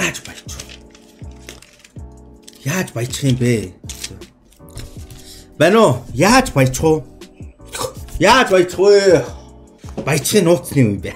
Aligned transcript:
Яаж 0.00 0.22
баячих 0.24 0.56
вэ? 0.56 0.72
Яаж 2.64 2.92
баячих 2.92 3.24
юм 3.24 3.36
бэ? 3.36 3.74
Байна 5.58 5.78
уу? 5.80 5.94
Яаж 6.14 6.52
баячих 6.56 6.80
вэ? 6.80 7.04
Яаж 8.18 8.48
баячих 8.50 8.78
вэ? 8.78 9.24
Баячихын 10.00 10.44
нууцны 10.48 10.82
үе 10.88 10.98
бэ. 11.04 11.12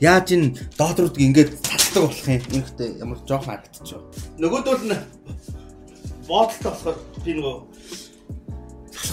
Яаж 0.00 0.32
ин 0.32 0.56
доотрууд 0.78 1.20
ингэж 1.20 1.60
цацдаг 1.60 2.08
болох 2.08 2.28
юм? 2.32 2.40
Ихтэй 2.64 2.96
ямар 3.04 3.20
жоохон 3.28 3.60
харагдчих. 3.60 4.00
Нөгөөдөл 4.40 4.88
нь 4.88 4.96
бодлоо 6.24 6.72
болохоор 6.72 6.96
би 7.20 7.32
нөгөө 7.36 7.56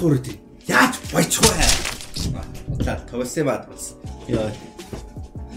үрээд 0.08 0.28
яаж 0.72 0.96
баячих 1.12 1.44
вэ? 1.44 1.68
За 2.80 2.96
тоглосон 3.12 3.44
баад 3.44 3.68
болсон. 3.68 4.00
Яа. 4.32 4.71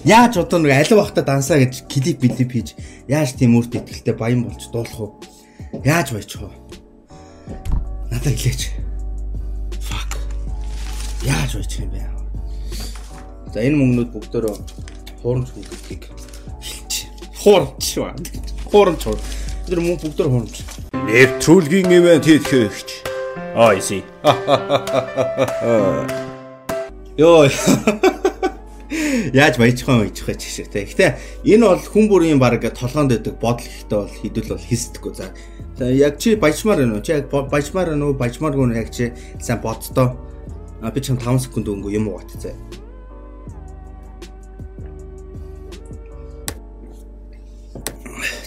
Яаж 0.05 0.37
одоо 0.37 0.61
нэг 0.61 0.77
алив 0.77 1.01
бахта 1.01 1.25
дансаа 1.25 1.65
гэж 1.65 1.89
клип 1.89 2.21
клип 2.21 2.53
хийж 2.53 2.77
яаж 3.09 3.41
тийм 3.41 3.57
үрт 3.57 3.73
итгэлтэй 3.73 4.13
баян 4.13 4.45
болж 4.45 4.69
дуулах 4.69 5.01
уу? 5.01 5.17
Яаж 5.81 6.13
баячих 6.13 6.45
вэ? 6.45 6.53
Надад 8.13 8.37
хэлээч. 8.37 8.77
Fuck. 9.81 10.21
Яаж 11.25 11.57
баячих 11.57 11.89
юм 11.89 11.97
бэ? 11.97 12.05
За 13.57 13.65
энэ 13.65 13.81
мөнгнүүд 13.81 14.13
бүгдөө 14.13 14.53
хуурамч 15.25 15.57
мөнгөдгийг 15.57 16.13
хэлчих. 16.61 17.09
Хуурамч 17.41 17.89
ба. 17.97 18.13
Хуурамч. 18.69 19.09
Тэр 19.65 19.81
мөнгө 19.81 20.05
бүгдөө 20.05 20.29
хуурамч. 20.29 20.69
Нэвтрүүлгийн 21.09 21.97
ивент 21.97 22.29
хийх 22.29 22.45
хэрэгч. 22.45 23.09
I 23.57 23.81
see. 23.81 24.05
Йоо. 27.17 27.49
Яаж 28.91 29.57
баяжих 29.57 29.89
вэ 29.89 30.13
гэж 30.13 30.19
хэлж 30.21 30.43
шиг 30.45 30.69
те. 30.69 30.85
Гэтэ 30.85 31.17
энэ 31.49 31.65
бол 31.65 31.81
хүн 31.81 32.05
бүрийн 32.05 32.37
баг 32.37 32.61
толгоонд 32.61 33.17
байдаг 33.17 33.41
бодол 33.41 33.65
ихтэй 33.65 33.97
бол 33.97 34.13
хэдүүл 34.13 34.53
бол 34.53 34.69
хийсдэггүй. 34.69 35.13
За. 35.17 35.33
Яг 35.89 36.21
чи 36.21 36.37
баяжмаар 36.37 36.85
байна 36.85 37.01
уу? 37.01 37.05
Чи 37.05 37.17
яг 37.17 37.33
баяжмаар 37.33 37.97
байна 37.97 38.05
уу? 38.13 38.13
Баяжмааргүй 38.13 38.67
нь 38.69 38.77
яг 38.77 38.93
чи 38.93 39.17
сайн 39.41 39.65
боддоо. 39.65 40.21
А 40.85 40.93
би 40.93 41.01
чам 41.01 41.17
5 41.17 41.49
секунд 41.49 41.65
өнгө 41.65 41.97
юм 41.97 42.13
уу 42.13 42.21
гот 42.21 42.29
зэ. 42.37 42.53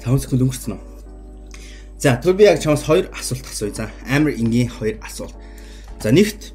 Таван 0.06 0.22
секунд 0.22 0.46
өнгөрцөн 0.46 0.78
үү? 0.78 0.82
За 1.98 2.22
тэгвэл 2.22 2.38
би 2.38 2.46
яг 2.46 2.62
чамаас 2.62 2.86
хоёр 2.86 3.10
асуулт 3.10 3.42
асууя. 3.42 3.74
За 3.74 3.90
амар 4.06 4.38
энгийн 4.38 4.70
хоёр 4.70 5.02
асуулт. 5.02 5.34
За 5.98 6.14
нэгт 6.14 6.54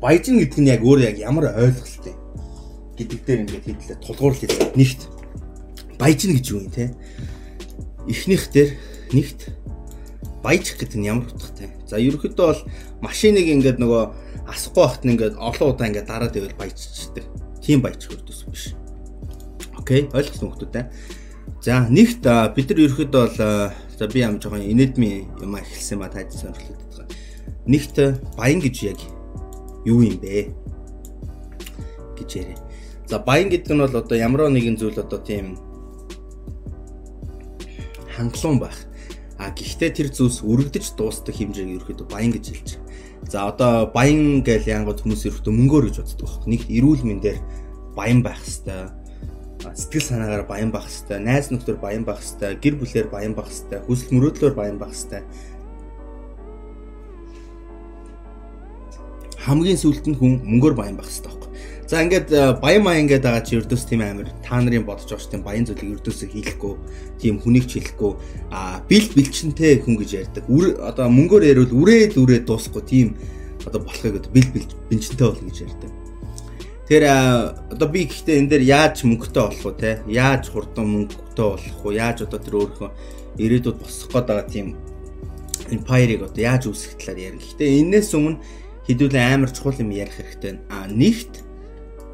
баяжин 0.00 0.40
гэдэг 0.40 0.60
нь 0.64 0.72
яг 0.72 0.80
өөр 0.80 1.04
яг 1.04 1.20
ямар 1.20 1.52
ойлголттой 1.52 2.21
гэдэг 3.02 3.20
дээр 3.26 3.40
ингээд 3.44 3.66
хэдлээ 3.66 3.98
тулгуурлал 4.00 4.40
хийлээ. 4.40 4.78
Нэгт 4.78 5.00
баяжин 5.98 6.32
гэж 6.38 6.46
юу 6.54 6.60
юм 6.62 6.70
те? 6.70 6.94
Эхнийх 8.06 8.48
дээр 8.54 8.70
нэгт 9.12 9.40
баяжих 10.42 10.78
гэдэг 10.78 10.98
нь 10.98 11.08
ямар 11.10 11.26
утгатай. 11.28 11.74
За 11.90 11.98
ерөнхийдөө 11.98 12.46
бол 12.46 12.62
машиныг 13.02 13.46
ингээд 13.46 13.78
нөгөө 13.82 14.02
асахгүй 14.46 14.82
байхад 14.82 15.02
нь 15.04 15.12
ингээд 15.18 15.34
олон 15.36 15.68
удаа 15.74 15.86
ингээд 15.90 16.08
дараад 16.08 16.38
ивэл 16.38 16.56
баяжчихдаг. 16.56 17.24
Тийм 17.62 17.82
баяжих 17.82 18.14
үрдүс 18.14 18.40
биш. 18.48 18.64
Окей, 19.76 20.08
ойлгосон 20.14 20.54
хүмүүс 20.54 20.70
те. 20.70 20.90
За 21.62 21.86
нэгт 21.90 22.22
бид 22.54 22.66
нар 22.70 22.80
ерөөхдөө 22.86 23.10
бол 23.10 23.34
за 23.36 24.04
би 24.10 24.20
ам 24.22 24.38
жоохон 24.42 24.62
инедми 24.62 25.26
юм 25.42 25.58
эхэлсэн 25.58 25.98
ба 25.98 26.10
таад 26.10 26.30
сонирхолтой 26.30 26.78
байгаа. 26.90 27.06
Нэгт 27.66 27.96
баян 28.34 28.58
гэж 28.62 28.76
яг 28.82 28.98
юу 29.86 30.02
юм 30.02 30.18
бэ? 30.18 30.50
гэж 32.22 32.36
ярив. 32.36 32.61
За 33.12 33.18
баян 33.18 33.52
гэдэг 33.52 33.76
нь 33.76 33.82
бол 33.84 33.92
одоо 33.92 34.16
ямар 34.16 34.48
нэгэн 34.48 34.80
зүйл 34.80 34.96
одоо 34.96 35.20
тийм 35.20 35.60
хангалуун 38.08 38.56
байх. 38.56 38.88
А 39.36 39.52
гэхдээ 39.52 39.92
тэр 39.92 40.08
зүйлс 40.08 40.40
өргөдөж 40.40 40.96
дуустдаг 40.96 41.36
хэмжээг 41.36 41.76
ерөөхдөө 41.76 42.08
баян 42.08 42.32
гэж 42.32 42.44
хэлж 42.48 42.68
байгаа. 42.72 43.28
За 43.28 43.38
одоо 43.52 43.92
баян 43.92 44.40
гэж 44.40 44.64
янгууд 44.64 45.04
хүмүүс 45.04 45.28
ерөөхдөө 45.28 45.52
мөнгөөр 45.52 45.84
гэж 45.92 45.96
боддог 46.00 46.24
байхгүй. 46.24 46.48
Нэгт 46.56 46.68
эрүүл 46.72 47.04
мэндээр 47.04 47.38
баян 47.92 48.20
байх 48.24 48.40
хэвээр 48.40 48.88
сэтгэл 49.76 50.08
санаагаар 50.08 50.44
баян 50.48 50.72
байх 50.72 50.88
хэвээр, 50.88 51.20
найз 51.20 51.52
нөхдөр 51.52 51.76
баян 51.84 52.08
байх 52.08 52.24
хэвээр, 52.24 52.64
гэр 52.64 52.74
бүлээр 52.80 53.08
баян 53.12 53.36
байх 53.36 53.52
хэвээр, 53.52 53.84
хүсэл 53.92 54.12
мөрөөдлөөр 54.16 54.54
баян 54.56 54.80
байх 54.80 54.96
хэвээр. 54.96 55.24
Хамгийн 59.36 59.76
сүүлд 59.76 60.04
нь 60.08 60.16
хүн 60.16 60.40
мөнгөөр 60.48 60.74
баян 60.80 60.96
байх 60.96 61.12
хэвээр. 61.12 61.41
За 61.92 62.00
ингээд 62.00 62.32
баян 62.64 62.88
маян 62.88 63.04
гэдэг 63.04 63.20
байгаа 63.20 63.44
чи 63.44 63.60
ердөөс 63.60 63.84
тийм 63.84 64.00
амир 64.00 64.32
та 64.40 64.56
нарын 64.64 64.88
бодож 64.88 65.12
байгаа 65.12 65.28
тийм 65.28 65.44
баян 65.44 65.68
зүйлийг 65.68 66.00
ердөөсөө 66.00 66.28
хийхгүй, 66.32 66.74
тийм 67.20 67.36
хүнийг 67.36 67.68
ч 67.68 67.84
хэлэхгүй, 67.84 68.12
а 68.48 68.80
бил 68.88 69.12
билчэнтэй 69.12 69.84
хүн 69.84 70.00
гэж 70.00 70.10
ярьдаг. 70.24 70.48
Үр 70.48 70.80
одоо 70.80 71.12
мөнгөөр 71.12 71.44
ярил 71.52 71.68
үрээд 71.68 72.16
үрээд 72.16 72.48
дуусахгүй 72.48 72.84
тийм 72.88 73.12
одоо 73.68 73.84
болохыг 73.84 74.24
бил 74.32 74.48
билчэнтэй 74.88 75.20
болно 75.20 75.44
гэж 75.52 75.58
ярьдаг. 75.68 75.90
Тэгэхээр 76.88 77.04
одоо 77.76 77.88
би 77.92 78.00
гэхдээ 78.08 78.40
энэ 78.40 78.48
дээр 78.56 78.64
яаж 78.72 78.96
мөнгөтэй 79.04 79.44
болох 79.44 79.64
вэ 79.68 79.76
те? 79.76 79.92
Яаж 80.08 80.48
хурдан 80.48 80.86
мөнгөтэй 80.88 81.44
болох 81.44 81.80
вэ? 81.84 81.92
Яаж 81.92 82.24
одоо 82.24 82.40
тэр 82.40 82.56
өөрийнхөө 82.56 82.90
ирээдүйд 83.36 83.76
босох 83.76 84.08
гээд 84.08 84.26
байгаа 84.32 84.48
тийм 84.48 84.80
empire-ыг 85.68 86.24
одоо 86.24 86.40
яаж 86.40 86.72
үүсгэх 86.72 86.96
талаар 87.04 87.20
ярина. 87.20 87.44
Гэхдээ 87.44 87.68
энээс 87.84 88.16
өмнө 88.16 88.40
хэдүүлэн 88.88 89.28
амар 89.28 89.52
чухал 89.52 89.76
юм 89.76 89.92
ярих 89.92 90.16
хэрэгтэй. 90.16 90.56
А 90.72 90.88
нэгт 90.88 91.51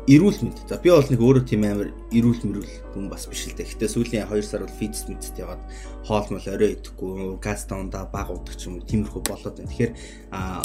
эрүүл 0.09 0.41
мэнд. 0.41 0.65
За 0.65 0.81
би 0.81 0.89
бол 0.89 1.05
нэг 1.05 1.21
өөрөө 1.21 1.45
тийм 1.45 1.63
амар 1.69 1.93
эрүүл 2.09 2.43
мөрөл 2.49 2.75
хүн 2.97 3.13
бас 3.13 3.29
биш 3.29 3.45
л 3.47 3.57
дээ. 3.61 3.77
Гэтэ 3.77 3.93
сүүлийн 3.93 4.25
2 4.25 4.41
сар 4.41 4.65
бол 4.65 4.79
фитнес 4.81 5.05
мэдт 5.05 5.37
яваад 5.37 5.61
хоол 6.09 6.27
мол 6.33 6.47
орой 6.49 6.81
идэхгүй, 6.81 7.37
газ 7.45 7.69
таунда 7.69 8.09
баг 8.09 8.33
удаг 8.33 8.57
ч 8.57 8.73
юм 8.73 8.81
уу 8.81 8.89
тиймэрхүү 8.89 9.23
болоод 9.29 9.57
байна. 9.61 9.69
Тэгэхээр 9.69 9.93
а 10.33 10.65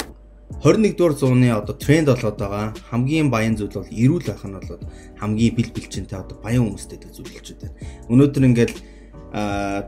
21 0.64 0.96
дугаар 0.96 1.14
зууны 1.18 1.48
одоо 1.52 1.76
тренд 1.76 2.08
болоод 2.08 2.38
байгаа 2.40 2.72
хамгийн 2.88 3.28
баян 3.28 3.56
зүйл 3.56 3.74
бол 3.74 3.92
эрүүл 3.92 4.26
байх 4.28 4.44
нь 4.48 4.56
бол 4.56 4.80
хамгийн 5.20 5.54
бэл 5.56 5.72
бэлчинтэй 5.76 6.18
одоо 6.18 6.36
баян 6.40 6.64
хүмүүстэй 6.64 6.98
зүйл 7.12 7.32
болчиход 7.32 7.60
байна. 7.68 7.76
Өнөөдөр 8.08 8.44
ингээл 8.48 8.76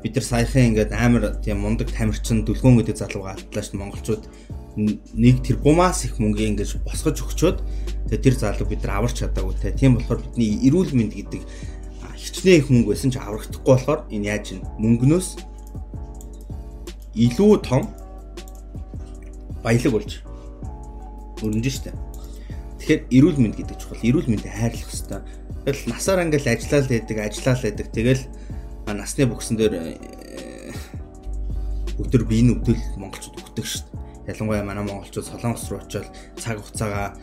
бид 0.02 0.14
нар 0.16 0.26
саяхан 0.26 0.74
ингээд 0.74 0.90
амар 0.90 1.38
тийм 1.38 1.62
мундаг 1.62 1.86
тамирчин 1.94 2.42
дүлгөөн 2.42 2.82
гэдэг 2.82 2.96
залууга 2.98 3.38
алтлаач 3.38 3.68
монголчууд 3.78 4.26
нэг 4.76 5.40
тэрбумаас 5.40 6.04
их 6.04 6.20
мөнгө 6.20 6.52
ингэж 6.52 6.84
босгож 6.84 7.24
өгчөөд 7.24 7.58
тэгээ 8.12 8.24
тэр 8.24 8.36
залуу 8.36 8.68
бид 8.68 8.84
нар 8.84 9.00
аварч 9.00 9.24
чадаагүй 9.24 9.56
те. 9.56 9.72
Тийм 9.72 9.96
болохоор 9.96 10.20
бидний 10.20 10.60
эрүүл 10.68 10.92
мэнд 10.92 11.16
гэдэг 11.16 11.42
хичнээн 12.12 12.60
их 12.60 12.68
мөнгө 12.68 12.92
байсан 12.92 13.08
ч 13.08 13.16
аврагдахгүй 13.16 13.72
болохоор 13.72 14.00
энэ 14.12 14.28
яаж 14.28 14.46
ин 14.52 14.60
мөнгнөөс 14.76 15.28
илүү 17.16 17.52
том 17.64 17.88
баялаг 19.64 19.92
болж 19.96 20.20
өрнөж 21.40 21.66
штэ. 21.72 21.96
Тэгэхээр 22.76 23.02
эрүүл 23.16 23.40
мэнд 23.40 23.56
гэдэг 23.56 23.76
чухал. 23.80 24.04
Эрүүл 24.04 24.28
мэндэд 24.28 24.52
хайрлах 24.52 24.92
хэрэгтэй. 24.92 25.20
Тэгэл 25.64 25.88
насаар 25.90 26.22
ингээл 26.28 26.52
ажиллаад 26.52 26.86
байдаг, 26.92 27.16
ажиллаад 27.18 27.60
байдаг. 27.64 27.86
Тэгэл 27.96 28.22
насны 28.86 29.24
бүгсэн 29.26 29.56
дээр 29.56 29.74
э, 29.74 29.96
өдөр 31.98 32.22
биеийн 32.28 32.54
өвдөл 32.54 32.78
монголчууд 33.00 33.40
өгдөг 33.42 33.66
штэ. 33.66 33.95
Ялангуяа 34.26 34.64
манай 34.66 34.84
монголчууд 34.84 35.26
солонгос 35.26 35.70
руу 35.70 35.80
очиод 35.80 36.06
цаг 36.36 36.58
хугацаагаа 36.58 37.14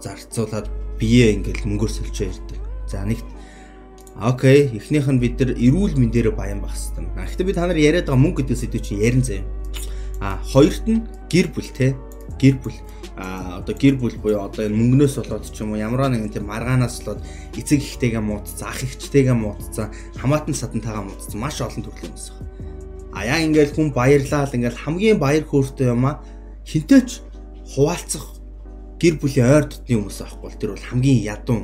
зарцуулаад 0.00 0.66
бие 0.98 1.36
ингээл 1.36 1.68
мөнгөөр 1.68 1.92
сольчоо 1.92 2.26
ирдэг. 2.32 2.60
За 2.88 3.04
нэгт 3.04 3.28
Окей, 4.20 4.68
эхнийх 4.76 5.08
нь 5.08 5.20
бид 5.20 5.40
нар 5.40 5.56
эрүүл 5.56 5.96
мэндээр 5.96 6.36
баян 6.36 6.60
байх 6.60 6.76
хэрэгтэй. 6.76 7.08
А 7.16 7.24
гэхдээ 7.24 7.48
би 7.48 7.52
та 7.56 7.64
нар 7.64 7.80
яриад 7.80 8.06
байгаа 8.12 8.20
мөнгө 8.20 8.44
гэдэг 8.44 8.60
сэдв 8.60 8.84
чинь 8.84 9.00
ярин 9.00 9.24
заяа. 9.24 9.44
А 10.20 10.36
хоёрт 10.52 10.84
нь 10.84 11.08
гэр 11.32 11.48
бүл 11.48 11.68
те 11.72 11.96
гэр 12.36 12.60
бүл 12.60 12.76
а 13.16 13.58
одоо 13.60 13.74
гэр 13.76 13.96
бүл 13.96 14.16
буюу 14.20 14.44
одоо 14.44 14.68
энэ 14.68 14.76
мөнгнөөс 14.76 15.16
болоод 15.16 15.48
ч 15.48 15.64
юм 15.64 15.72
уу 15.72 15.80
ямар 15.80 16.12
нэгэн 16.12 16.32
тийм 16.32 16.48
маргаанаас 16.48 17.00
болоод 17.04 17.24
эцэг 17.56 17.80
ихтэйгээ 17.80 18.20
муудсан, 18.20 18.68
ах 18.68 18.80
ихчтэйгээ 18.84 19.36
муудсан, 19.36 19.92
хамаатан 20.16 20.56
садантайгаа 20.56 21.04
муудсан 21.08 21.36
маш 21.40 21.60
олон 21.60 21.84
төрлийн 21.84 22.12
хүмүүс 22.12 22.26
байна. 22.32 22.71
А 23.12 23.24
яа 23.28 23.44
ингээл 23.44 23.76
хүн 23.76 23.88
баярлал 23.92 24.48
ингээл 24.48 24.82
хамгийн 24.82 25.18
баяр 25.20 25.44
хөөртэй 25.44 25.92
юм 25.92 26.04
а 26.08 26.20
хинтээч 26.64 27.20
хуваалцах 27.76 28.40
гэр 29.00 29.14
бүлийн 29.20 29.48
ойр 29.52 29.64
дотны 29.68 29.94
хүмүүс 30.00 30.18
аахгүй 30.24 30.50
тэр 30.56 30.72
бол 30.74 30.88
хамгийн 30.88 31.20
ядуу 31.28 31.60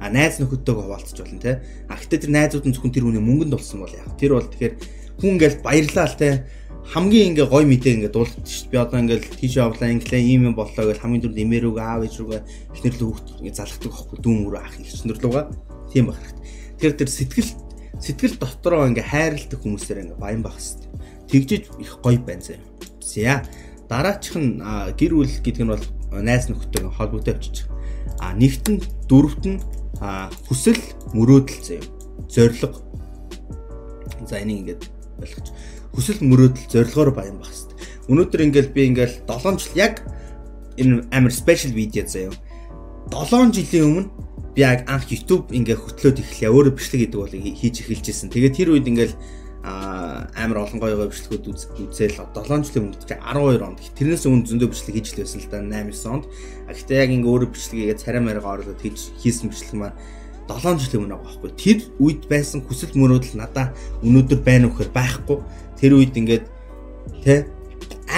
а 0.00 0.08
найз 0.08 0.40
нөхөдтэйгээ 0.40 0.84
хуваалцаж 0.84 1.18
болно 1.20 1.40
те 1.40 1.52
а 1.86 1.94
гэтээ 1.94 2.20
тэр 2.24 2.32
найзууд 2.32 2.66
нь 2.66 2.74
зөвхөн 2.74 2.94
тэр 2.94 3.04
хүний 3.04 3.22
мөнгөнд 3.22 3.54
болсон 3.54 3.84
бол 3.84 3.92
яг 3.92 4.08
тэр 4.16 4.32
бол 4.34 4.48
тэгэхээр 4.48 4.74
хүн 5.20 5.30
ингээл 5.36 5.62
баярлал 5.62 6.14
те 6.16 6.48
хамгийн 6.88 7.36
ингээ 7.36 7.46
гой 7.46 7.64
мэдээ 7.68 7.94
ингээ 8.00 8.12
дуулдаг 8.16 8.42
шүү 8.42 8.66
дээ. 8.66 8.72
Би 8.72 8.76
одоо 8.80 8.98
ингээл 8.98 9.28
тийш 9.36 9.54
авлаа 9.60 9.90
инглээ 9.92 10.22
ийм 10.24 10.42
юм 10.50 10.54
боллоо 10.56 10.84
гэж 10.88 10.98
хамгийн 10.98 11.22
түрд 11.22 11.38
имэрүүг 11.38 11.78
аав 11.78 12.02
ээж 12.02 12.14
рүүгээ 12.18 12.42
эхнэр 12.74 12.94
л 12.96 13.04
хүүхд 13.04 13.26
ингээ 13.44 13.58
залхдаг 13.60 13.92
аахгүй 13.94 14.18
дүүн 14.18 14.38
мөр 14.42 14.56
ах 14.58 14.74
эхнэр 14.74 15.18
лугаа 15.22 15.44
тийм 15.92 16.10
байх 16.10 16.18
хэрэгтэй. 16.18 16.42
Тэгэхээр 16.80 16.98
тэр 16.98 17.10
сэтгэл 17.12 17.50
сэтгэл 18.00 18.40
дотроо 18.40 18.88
ингээ 18.88 19.04
хайрладаг 19.04 19.60
хүмүүсээр 19.60 20.02
ингээ 20.08 20.18
баян 20.18 20.42
байх 20.42 20.56
хэрэгтэй. 20.56 20.88
Тэгжиж 21.30 21.64
их 21.78 21.92
гой 22.02 22.16
байна 22.18 22.40
зэ. 22.40 22.56
За 23.04 23.44
дараачих 23.88 24.36
нь 24.40 24.58
гэр 24.96 25.12
бүл 25.14 25.28
гэдэг 25.28 25.64
нь 25.64 25.72
бол 25.72 25.84
найз 26.10 26.48
нөхдөйг 26.48 26.88
холбогдоо 26.96 27.36
авчиж. 27.36 27.68
А 28.18 28.32
нэгт 28.32 28.66
нь 28.72 28.80
дөрөвт 29.04 29.44
нь 29.44 29.60
хүсэл 30.48 30.80
мөрөөдөл 31.12 31.60
заяа. 31.60 31.84
Зориг. 32.28 32.72
За 34.24 34.40
энийг 34.40 34.64
ингээд 34.64 34.82
болгоч. 35.20 35.46
Хүсэл 35.92 36.24
мөрөөдөл 36.24 36.66
зорилгоор 36.72 37.10
баян 37.12 37.36
байх 37.36 37.52
хэрэгтэй. 37.52 37.76
Өнөөдөр 38.08 38.40
ингээл 38.48 38.74
би 38.74 38.80
ингээл 38.88 39.16
7 39.28 39.60
жил 39.60 39.76
яг 39.76 40.02
энэ 40.80 41.04
амар 41.12 41.32
спешиал 41.32 41.76
видео 41.76 42.06
заяа. 42.08 42.32
7 43.12 43.52
жилийн 43.52 43.84
өмнө 43.84 44.08
би 44.60 44.66
яг 44.66 44.84
анх 44.90 45.08
YouTube 45.08 45.48
ингээ 45.56 45.72
хөтлөөд 45.80 46.20
эхлэе. 46.20 46.52
Өөрөө 46.52 46.76
бичлэг 46.76 47.08
гэдэг 47.08 47.16
бол 47.16 47.32
хийж 47.32 47.76
эхэлжсэн. 47.80 48.28
Тэгээд 48.28 48.56
тэр 48.60 48.68
үед 48.76 48.86
ингээл 48.92 49.16
амар 49.64 50.68
олон 50.68 50.80
гоё 50.80 50.96
гоё 51.00 51.08
бичлэгүүд 51.08 51.44
үзээл 51.88 52.20
7 52.36 52.68
жилийн 52.68 52.92
өмнө 52.92 53.00
12 53.00 53.64
онд 53.64 53.80
тэрнээс 53.96 54.24
өмнө 54.28 54.48
зөндөө 54.48 54.68
бичлэг 54.68 54.94
хийж 55.00 55.08
л 55.16 55.20
байсан 55.24 55.40
л 55.40 55.48
да 55.48 55.64
8 55.64 55.96
9 55.96 56.12
онд. 56.12 56.24
Гэхдээ 56.68 57.00
яг 57.00 57.10
ингээ 57.12 57.32
өөрөө 57.32 57.48
бичлэгээ 57.56 57.96
царай 57.96 58.20
маягаа 58.20 58.52
оруулаад 58.60 58.80
хийж 58.84 58.98
хийсэн 59.20 59.48
бичлэг 59.48 59.76
маань 59.80 59.96
7 60.44 60.76
жилийн 60.76 61.00
өмнө 61.08 61.16
байгаа 61.16 61.28
байхгүй. 61.40 61.50
Тэр 61.56 61.78
үед 61.96 62.22
байсан 62.28 62.60
хүсэл 62.60 62.92
мөрөөдөл 63.00 63.40
надаа 63.40 63.72
өнөөдөр 64.04 64.40
байна 64.44 64.68
вэ 64.68 64.72
гэхээр 64.76 64.92
байхгүй. 64.92 65.38
Тэр 65.80 65.92
үед 65.96 66.12
ингээд 66.20 66.44
тэ 67.24 67.48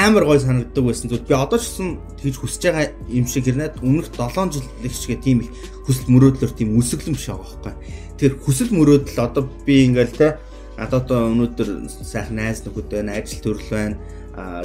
амар 0.02 0.24
гой 0.26 0.40
санагддаг 0.40 0.84
байсан 0.84 1.08
зүйл. 1.10 1.22
Би 1.22 1.34
одоо 1.34 1.58
ч 1.58 1.70
гэсэн 1.70 1.88
тэгж 2.18 2.36
хүсэж 2.42 2.62
байгаа 2.66 2.86
юм 3.06 3.26
шиг 3.30 3.46
хэрнээд 3.46 3.78
өмнөх 3.82 4.10
7 4.10 4.50
жил 4.50 4.66
их 4.82 4.94
шиг 4.94 5.22
тийм 5.22 5.46
их 5.46 5.50
хүсэл 5.86 6.10
мөрөөдлөөр 6.10 6.52
тийм 6.58 6.74
үсгэлэн 6.78 7.14
биш 7.14 7.26
байгаа 7.30 7.46
байхгүй. 7.46 7.74
Тэгэхээр 8.18 8.34
хүсэл 8.42 8.70
мөрөөдөл 8.74 9.18
одоо 9.22 9.42
би 9.66 9.74
ингээл 9.86 10.18
те 10.18 10.28
одоо 10.74 10.98
одоо 10.98 11.18
өнөөдөр 11.30 11.68
сайхан 11.88 12.36
найз 12.36 12.66
нөхөд 12.66 12.88
байна, 12.90 13.14
ажил 13.14 13.40
төрөл 13.42 13.70
байна, 13.70 13.96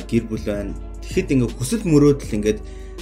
гэр 0.10 0.24
бүл 0.26 0.46
байна. 0.46 0.74
Тэгэхэд 1.06 1.34
ингээ 1.38 1.54
хүсэл 1.54 1.84
мөрөөдөл 1.86 2.36
ингээд 2.38 2.60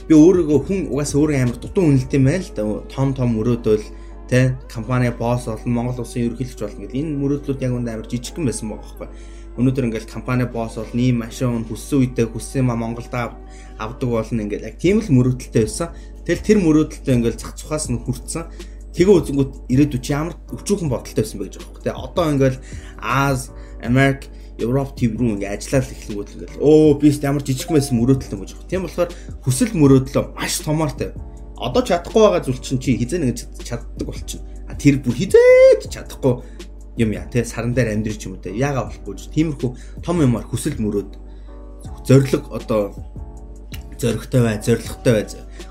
би 0.08 0.14
өөрийгөө 0.14 0.60
хүн 0.68 0.80
угаасаа 0.92 1.20
өөрөө 1.24 1.38
амар 1.40 1.58
дутуу 1.62 1.84
үнэлт 1.88 2.12
юм 2.12 2.26
байна 2.28 2.44
л 2.44 2.52
да. 2.52 2.64
Том 2.92 3.10
том 3.16 3.30
мөрөөдөл 3.40 3.86
тэ 4.28 4.58
компани 4.68 5.10
босс 5.14 5.48
олон 5.48 5.72
Монгол 5.72 6.02
улсын 6.02 6.26
ерөнхийлөгч 6.26 6.60
болно 6.60 6.82
гэдэг 6.84 7.00
энэ 7.00 7.18
мөрөөдлүүд 7.22 7.62
яг 7.62 7.74
үндэ 7.78 7.94
амар 7.94 8.10
жижигхэн 8.10 8.46
байсан 8.50 8.70
байгаа 8.74 8.82
байхгүй 8.86 9.10
өнөөдөр 9.56 9.88
ингээл 9.88 10.12
компани 10.12 10.46
босс 10.46 10.76
бол 10.76 11.00
ийм 11.00 11.24
машин 11.24 11.64
хүссэн 11.64 12.00
үедээ 12.04 12.28
хүссэн 12.28 12.68
юм 12.68 12.76
Монголд 12.76 13.08
авдаг 13.12 14.10
болно 14.10 14.42
ингээл 14.44 14.68
яг 14.68 14.76
тийм 14.80 15.00
л 15.00 15.12
мөрөөдөлтэй 15.16 15.64
байсан. 15.64 15.96
Тэгэл 16.28 16.44
тэр 16.44 16.58
мөрөөдөлтөй 16.60 17.14
ингээл 17.16 17.40
зах 17.40 17.56
цухаас 17.56 17.88
нь 17.88 18.04
хүрцэн. 18.04 18.52
Тэгээ 18.96 19.16
үзэнгүүт 19.16 19.52
ирээдүйд 19.72 20.04
чи 20.04 20.12
ямар 20.12 20.36
өчүүхэн 20.52 20.92
бодолтой 20.92 21.24
байсан 21.24 21.40
бэ 21.40 21.48
гэж 21.48 21.56
юм. 21.60 21.68
Тэгээ 21.84 21.96
одоо 21.96 22.26
ингээл 22.32 22.60
Аз, 23.00 23.52
Америк, 23.84 24.28
Европ 24.56 24.96
төв 24.96 25.20
рүү 25.20 25.36
ингээ 25.36 25.52
ажиллаад 25.52 25.92
эхлэнгүүт 25.92 26.32
ингээл 26.36 26.60
өө 26.64 27.00
би 27.04 27.08
ямар 27.12 27.44
жижиг 27.44 27.70
байсан 27.76 28.00
мөрөөдөлтэй 28.00 28.40
гэж 28.40 28.52
байгаа. 28.56 28.72
Тийм 28.72 28.84
болохоор 28.88 29.10
хүсэл 29.44 29.72
мөрөөдлөө 29.76 30.24
маш 30.32 30.54
томоортой. 30.64 31.12
Одоо 31.60 31.84
чадахгүй 31.84 32.22
байгаа 32.24 32.44
зүйл 32.44 32.64
чинь 32.64 32.80
чи 32.80 32.96
хизээ 32.96 33.20
нэг 33.20 33.36
чаддаг 33.36 34.08
болчихно. 34.08 34.48
А 34.72 34.80
тэр 34.80 35.04
бүр 35.04 35.12
хизээд 35.12 35.92
чадахгүй 35.92 36.40
юм 36.98 37.12
яа 37.12 37.26
тий 37.32 37.44
саран 37.44 37.74
дээр 37.74 37.94
амьдрч 37.96 38.26
юм 38.28 38.38
те 38.40 38.56
яага 38.56 38.88
болохгүй 38.88 39.16
ч. 39.20 39.30
Тиймэрхүү 39.36 40.02
том 40.04 40.22
юмар 40.22 40.48
хүсэл 40.48 40.80
мөрөөд 40.80 41.12
зориг 42.08 42.48
одоо 42.52 42.96
зоригтой 44.00 44.42
бай 44.42 44.58
зоригтой 44.62 45.14
бай 45.14 45.26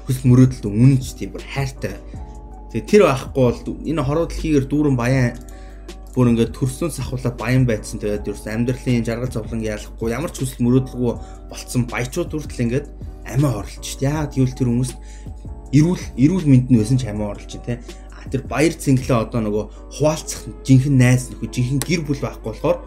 хүсэл 0.06 0.28
мөрөөдөлд 0.28 0.64
үнэнч 0.68 1.16
тийм 1.16 1.32
бүр 1.32 1.44
хайртай. 1.44 1.96
Тэгээ 2.72 2.88
тэр 2.88 3.02
байхгүй 3.08 3.42
бол 3.42 3.60
энэ 3.88 4.02
хороо 4.02 4.26
дэлхийгээр 4.28 4.66
дүүрэн 4.68 4.96
баян 4.96 5.38
бүр 6.14 6.30
ингээд 6.30 6.54
төрсөн 6.54 6.94
сахуулаад 6.94 7.36
баян 7.38 7.66
байцсан 7.66 7.98
тэгээд 7.98 8.30
ерөөс 8.30 8.46
амьдралын 8.46 9.02
жаргал 9.02 9.34
зовлон 9.34 9.66
ялахгүй 9.66 10.14
ямар 10.14 10.30
ч 10.30 10.46
хүсэл 10.46 10.62
мөрөөдөлгүй 10.62 11.14
болцсон 11.50 11.82
баячууд 11.90 12.30
хүртэл 12.30 12.64
ингээд 12.70 12.86
амиа 13.26 13.50
орлож 13.58 13.82
шít 13.82 14.06
яа 14.06 14.30
тэгвэл 14.30 14.54
тэр 14.54 14.70
хүмүүс 14.70 14.92
эрүүл 15.74 16.04
эрүүл 16.14 16.46
мэнд 16.46 16.70
нь 16.70 16.78
байсан 16.78 16.98
ч 17.02 17.10
амиа 17.10 17.34
орлож 17.34 17.50
чинь 17.50 17.66
те 17.66 17.82
тэр 18.30 18.42
баяр 18.48 18.74
цэнгэлээ 18.76 19.18
одоо 19.28 19.40
нөгөө 19.44 19.64
хуваалцах 19.98 20.40
жинхэнэ 20.64 20.98
найз 20.98 21.28
нөхөд 21.32 21.52
жинхэнэ 21.52 21.84
гэр 21.84 22.00
бүл 22.04 22.20
байхгүй 22.24 22.48
болохоор 22.52 22.78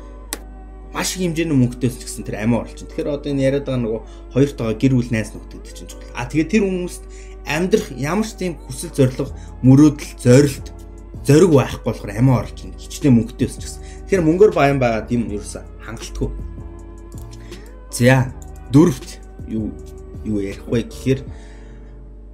маш 0.94 1.14
их 1.14 1.22
хэмжээний 1.26 1.58
мөнгөтэйс 1.58 1.96
ч 2.00 2.04
гэсэн 2.08 2.26
тэр 2.26 2.42
амиа 2.42 2.66
орлож 2.66 2.82
байна. 2.82 2.90
Тэгэхээр 2.90 3.14
одоо 3.14 3.30
энэ 3.30 3.46
яриад 3.46 3.66
байгаа 3.70 3.84
нөгөө 3.86 4.02
хоёр 4.34 4.50
тагаа 4.58 4.76
гэр 4.82 4.94
бүл 4.98 5.12
найз 5.14 5.30
нөхдөд 5.36 5.68
чинь 5.70 5.90
чухал. 5.92 6.16
А 6.18 6.26
тэгээд 6.26 6.52
тэр 6.54 6.64
хүмүүст 6.66 7.04
амьдрах 7.46 7.88
ямар 7.94 8.28
ч 8.28 8.34
тийм 8.34 8.54
хүсэл 8.66 8.96
зориг 8.98 9.30
мөрөөдөл 9.62 10.14
зорилт 10.18 10.68
зориг 11.28 11.52
байхгүй 11.54 11.86
болохоор 11.86 12.12
амиа 12.18 12.36
орлож 12.42 12.60
байна. 12.66 12.82
Хичнээн 12.82 13.14
мөнгөтэйс 13.14 13.56
ч 13.56 13.64
гэсэн. 13.68 13.82
Тэгэхээр 14.08 14.26
мөнгөөр 14.26 14.52
баян 14.56 14.80
байгаа 14.80 15.06
юм 15.12 15.30
ерөөсө 15.32 15.62
хангалтгүй. 15.86 16.30
За 17.92 18.32
дөрөвт 18.72 19.10
юу 19.48 19.72
юу 20.26 20.40
ярих 20.44 20.66
вэ 20.68 20.88
гэхээр 20.88 21.20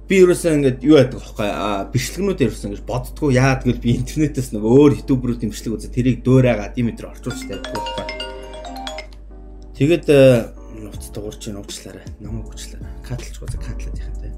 би 0.08 0.20
ерөөсөө 0.20 0.52
ингээд 0.60 0.84
юу 0.84 1.00
яадаг 1.00 1.24
вэ? 1.24 1.48
А 1.48 1.88
бичлэгнүүд 1.88 2.44
ерөөсөө 2.44 2.68
ингэж 2.68 2.82
боддгоо 2.84 3.32
яа 3.32 3.56
тэгвэл 3.56 3.80
би 3.80 3.96
интернетээс 3.96 4.52
нэг 4.52 4.60
өөр 4.60 5.00
ютуберүүд 5.00 5.48
имшлэг 5.48 5.80
үзээ 5.80 5.96
тэрийг 5.96 6.18
дөөрээгаа 6.20 6.76
димитр 6.76 7.08
орчуулж 7.08 7.40
тавьдаг 7.48 7.72
байхгүй. 7.72 8.04
Тэгээд 9.80 10.06
нууц 10.76 11.04
дуурч 11.08 11.42
нууцлаарай 11.48 12.04
намайг 12.20 12.52
хүчлээрэй 12.52 13.00
катлж 13.00 13.34
гоо 13.40 13.48
катлаад 13.48 13.96
яхаа 13.96 14.20
те. 14.20 14.36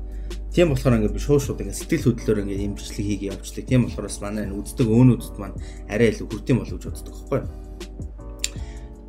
Тийм 0.54 0.70
болохоор 0.70 0.96
ингээд 1.02 1.16
би 1.18 1.20
шууд 1.20 1.42
шууд 1.42 1.60
ингээд 1.66 1.80
сэтгэл 1.82 2.06
хөдлөлөөр 2.14 2.42
ингээд 2.46 2.62
юм 2.62 2.74
бичлэг 2.78 3.06
хийгээ 3.06 3.30
явуулдаг 3.34 3.64
тийм 3.66 3.82
болохоор 3.90 4.06
бас 4.06 4.19
манай 4.22 4.46
үздэг 4.46 4.86
өөнүүдэд 4.86 5.36
маань 5.42 5.58
арай 5.90 6.14
илүү 6.14 6.26
хүртийн 6.30 6.58
болов 6.62 6.78
гэж 6.78 6.84
боддог 6.94 7.14
байхгүй 7.26 7.40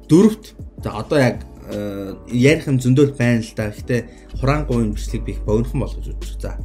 дөрөвт 0.10 0.46
за 0.84 0.90
одоо 0.92 1.20
яг 1.22 1.38
Э, 1.57 1.57
ярих 1.68 2.68
юм 2.68 2.80
зөндөөл 2.80 3.12
байна 3.18 3.44
л 3.44 3.52
да. 3.56 3.72
Гэтэ 3.72 3.96
хураангуй 4.40 4.88
бичлэг 4.96 5.24
би 5.24 5.32
их 5.36 5.44
богинохон 5.44 5.84
болгож 5.84 6.08
үзэж. 6.08 6.40
За 6.40 6.56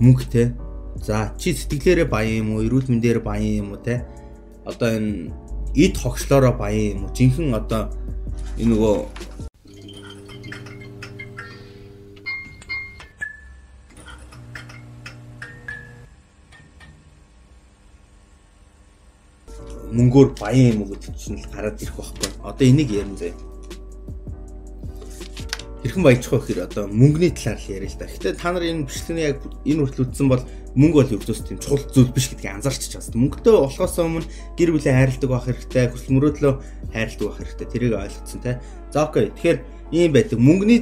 мөнгөтэй. 0.00 0.56
За 1.04 1.34
чи 1.36 1.52
сэтгэлээрээ 1.52 2.08
баян 2.08 2.48
юм 2.48 2.48
уу? 2.56 2.64
Эрүүл 2.64 2.88
мэндээр 2.88 3.20
баян 3.20 3.68
юм 3.68 3.68
уу 3.76 3.80
те? 3.84 4.06
Одоо 4.64 4.96
энэ 4.96 5.32
эд 5.76 5.96
хогшлороо 6.00 6.56
баян 6.56 6.96
юм 6.96 7.04
уу? 7.04 7.12
Жинхэнэ 7.12 7.56
одоо 7.56 7.92
энэ 8.56 8.72
нөгөө 8.72 8.96
мөнгөөр 19.92 20.28
баян 20.40 20.72
юм 20.72 20.88
уу 20.88 20.96
гэдэг 20.96 21.14
чинь 21.20 21.36
л 21.36 21.52
гараад 21.52 21.84
ирэх 21.84 21.96
байхгүй. 22.00 22.30
Одоо 22.40 22.64
энийг 22.64 22.90
ярина 22.90 23.16
заяа 23.20 23.55
хэрхэн 25.86 26.02
баяжих 26.02 26.32
вэ 26.34 26.38
гэхээр 26.42 26.66
одоо 26.66 26.84
мөнгөний 26.90 27.30
талаар 27.30 27.62
л 27.62 27.70
яриа 27.70 27.86
л 27.86 27.98
да. 28.02 28.10
Гэтэ 28.10 28.34
та 28.34 28.50
нар 28.50 28.64
энэ 28.66 28.84
бичлэгийн 28.90 29.22
яг 29.22 29.38
энэ 29.62 29.80
хүртэл 29.86 30.04
үтсэн 30.10 30.26
бол 30.26 30.42
мөнгө 30.74 30.96
бол 30.98 31.14
ердөөс 31.14 31.40
тийм 31.46 31.58
чухал 31.62 31.86
зүйл 31.94 32.10
биш 32.10 32.26
гэдгийг 32.34 32.58
анзаарч 32.58 32.82
чаас. 32.90 33.14
Мөнгөтэй 33.14 33.54
болохоос 33.54 33.96
өмнө 34.02 34.28
гэр 34.58 34.74
бүлээ 34.74 34.92
хайрладаг 34.92 35.30
байх 35.30 35.46
хэрэгтэй, 35.46 35.86
хүсэл 35.94 36.14
мөрөөдлөө 36.18 36.52
хайрладаг 36.90 37.26
байх 37.30 37.38
хэрэгтэй. 37.38 37.66
Тэрийг 37.70 37.94
ойлгоцсон 37.96 38.40
те. 38.42 38.60
За 38.90 39.06
окей. 39.06 39.30
Тэгэхээр 39.30 39.58
ийм 39.94 40.10
байдаг. 40.12 40.38
Мөнгөний 40.42 40.80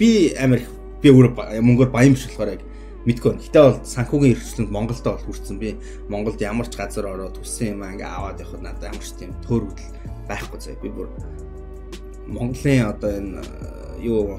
би 0.00 0.10
амар 0.34 0.60
би 0.98 1.08
өөрөө 1.12 1.62
мөнгөөр 1.62 1.90
баян 1.92 2.16
биш 2.16 2.26
болохоор 2.26 2.58
яг 2.58 2.62
мэдгүй. 3.06 3.32
Гэтэ 3.38 3.60
бол 3.62 3.78
санхүүгийн 3.86 4.34
эрхчлэнд 4.34 4.72
Монголд 4.74 5.04
бол 5.06 5.22
хүрсэн. 5.22 5.56
Би 5.62 5.76
Монголд 6.10 6.40
ямар 6.42 6.66
ч 6.66 6.74
газар 6.74 7.06
ороод 7.06 7.38
хүссэн 7.38 7.78
юм 7.78 7.86
ингээ 7.86 8.08
аваад 8.08 8.42
явхад 8.42 8.66
надад 8.66 8.90
ямар 8.90 9.04
ч 9.04 9.14
тийм 9.14 9.30
төөрөгдөл 9.46 9.94
байхгүй 10.26 10.58
заа. 10.58 10.74
Би 10.82 10.90
бүр 10.90 11.06
Монголын 12.28 12.92
одоо 12.92 13.10
энэ 13.14 13.40
юу 14.02 14.38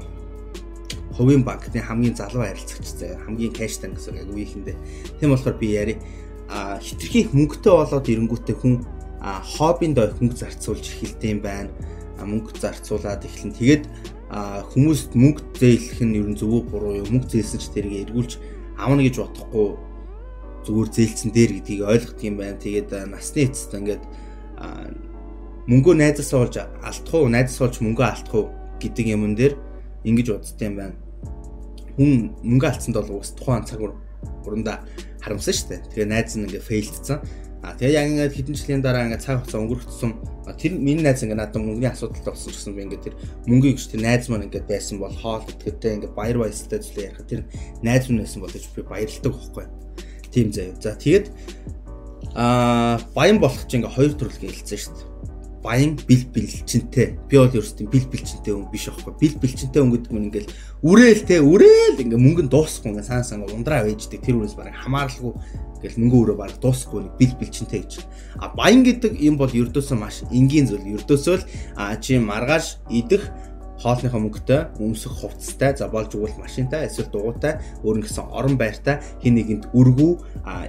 хувийн 1.20 1.44
банкны 1.44 1.80
хамгийн 1.80 2.16
залуу 2.16 2.44
харилцагч 2.46 2.86
зэ 2.96 3.18
хамгийн 3.26 3.52
кэштан 3.52 3.92
гэсэн 3.94 4.16
яг 4.24 4.30
үеийнхэндээ. 4.32 4.76
Тийм 5.20 5.30
болохоор 5.30 5.56
би 5.58 5.68
яри 5.76 5.94
а 6.48 6.78
хитрхи 6.80 7.28
мөнгөтэй 7.32 7.72
болоод 7.76 8.06
ирэнгүүтээ 8.08 8.56
хүн 8.56 8.74
а 9.20 9.42
хоббинд 9.44 10.00
хөнгө 10.00 10.36
зарцуулж 10.36 10.86
эхэлдэм 10.88 11.38
байна. 11.44 11.70
мөнгө 12.20 12.52
зарцуулаад 12.60 13.24
эхлэн 13.24 13.52
тэгээд 13.56 13.84
хүмүүст 14.30 15.16
мөнгө 15.16 15.40
зээлэх 15.56 16.00
нь 16.04 16.16
ер 16.20 16.28
нь 16.28 16.36
зөвөө 16.36 16.62
буруу 16.68 17.00
юу 17.00 17.08
мөнгө 17.08 17.32
зээлсэн 17.32 17.60
ч 17.60 17.72
тэрийг 17.72 18.12
эргүүлж 18.12 18.36
авна 18.76 19.00
гэж 19.00 19.24
бодохгүй 19.24 19.68
зүгээр 20.68 20.88
зээлцэн 20.92 21.30
дээр 21.32 21.50
гэдгийг 21.56 21.80
ойлгох 21.80 22.20
юм 22.20 22.36
байна. 22.36 22.60
Тэгээд 22.60 22.92
насны 23.08 23.48
эцэст 23.48 23.72
ингээд 23.72 24.04
мөнгөө 25.64 25.94
найзаас 25.96 26.32
олж 26.36 26.54
алдах 26.60 27.14
уу, 27.16 27.32
найзаас 27.32 27.60
олж 27.64 27.76
мөнгөө 27.80 28.04
алдах 28.04 28.36
уу 28.36 28.59
гэдэг 28.80 29.06
юмн 29.12 29.36
дээр 29.36 29.54
ингэж 30.04 30.26
боддтой 30.32 30.66
юм 30.66 30.76
байна. 30.80 30.96
Хүн 31.96 32.10
мөнгө 32.40 32.66
алдсанд 32.66 32.96
бол 32.96 33.20
уус 33.20 33.36
тухайн 33.36 33.68
цаг 33.68 33.80
уранда 33.84 34.80
харамссан 35.20 35.54
шүү 35.54 35.68
дээ. 35.68 35.80
Тэгээ 35.92 36.08
найз 36.08 36.32
нь 36.36 36.44
ингээ 36.48 36.64
фейлдсэн. 36.64 37.18
А 37.60 37.76
тэгээ 37.76 37.92
яг 37.92 38.06
ингээд 38.08 38.36
хэдэн 38.40 38.56
жилийн 38.56 38.80
дараа 38.80 39.04
ингээд 39.04 39.20
цаг 39.20 39.44
хугацаа 39.44 39.60
өнгөрчихсөн. 39.60 40.12
Тэр 40.56 40.72
миний 40.80 41.04
найз 41.04 41.20
ингээд 41.20 41.36
надад 41.36 41.60
мөнгөний 41.60 41.92
асуудалтай 41.92 42.32
болсон 42.32 42.52
гэсэн 42.56 42.72
би 42.72 42.80
ингээд 42.88 43.04
тэр 43.04 43.14
мөнгөийг 43.44 43.76
ч 43.76 43.84
тэр 43.92 44.00
найз 44.00 44.24
маань 44.32 44.48
ингээд 44.48 44.64
байсан 44.64 44.96
бол 44.96 45.12
хоол 45.12 45.44
идэхтэй 45.44 46.00
ингээд 46.00 46.16
баяр 46.16 46.36
баясгалтай 46.40 46.80
зүйлээ 46.80 47.08
ярих 47.12 47.28
тэр 47.28 47.40
найз 47.84 48.08
минь 48.08 48.24
байсан 48.24 48.40
бол 48.40 48.56
би 48.56 48.80
баярлдаг 48.80 49.32
байхгүй. 49.36 49.66
Тийм 50.32 50.48
заяа. 50.56 50.80
За 50.80 50.96
тэгээд 50.96 51.26
аа 52.32 52.96
баян 53.12 53.36
болох 53.36 53.60
чинь 53.68 53.84
ингээд 53.84 53.92
хоёр 53.92 54.12
төрөл 54.16 54.40
гэлцсэн 54.40 54.80
шүү 54.80 54.94
дээ. 54.96 55.08
Баян 55.62 55.98
бил 56.08 56.24
бэлчинтэй. 56.32 57.18
Би 57.28 57.36
бол 57.36 57.52
ерөөсөө 57.52 57.88
бил 57.92 58.06
бэлчинтэй 58.08 58.52
хүн 58.54 58.68
биш 58.72 58.88
аахгүй. 58.88 59.14
Бил 59.20 59.36
бэлчинтэй 59.36 59.80
хүн 59.82 59.92
гэдэг 59.92 60.12
нь 60.12 60.26
ингээл 60.28 60.52
үрээл 60.82 61.22
те 61.28 61.36
үрээл 61.44 62.00
ингээ 62.00 62.20
мөнгө 62.20 62.48
дуусахгүй 62.48 62.96
ингээ 62.96 63.04
сан 63.04 63.24
сан 63.24 63.44
ундраа 63.44 63.84
вэждэг 63.84 64.24
тэр 64.24 64.40
үрээс 64.40 64.56
бараг 64.56 64.76
хамааралгүй 64.80 65.32
ингээл 65.80 66.00
мөнгө 66.00 66.16
өрөө 66.20 66.36
бараг 66.40 66.56
дуусахгүй 66.60 67.00
нэг 67.04 67.14
бил 67.20 67.34
бэлчинтэй 67.36 67.80
гэж. 67.84 67.92
А 68.40 68.48
баян 68.56 68.84
гэдэг 68.84 69.12
юм 69.20 69.36
бол 69.36 69.52
ердөөсөө 69.52 69.96
маш 70.00 70.24
энгийн 70.32 70.68
зүйл. 70.68 70.96
Ердөөсөө 70.96 71.36
л 71.40 71.44
а 71.76 71.96
чи 72.00 72.16
маргааш 72.16 72.80
идэх 72.88 73.28
хоолныхоо 73.80 74.20
мөнгөтэй 74.20 74.60
өмсөх 74.76 75.24
хувцастай 75.24 75.72
за 75.76 75.88
болж 75.88 76.12
өгвөл 76.12 76.36
машинтай 76.36 76.84
эсвэл 76.84 77.08
дугуйтай 77.08 77.64
өөр 77.80 78.04
нэгсэн 78.04 78.28
орон 78.28 78.60
байртай 78.60 79.00
хин 79.24 79.40
нэгэнд 79.40 79.72
өргүү 79.72 80.12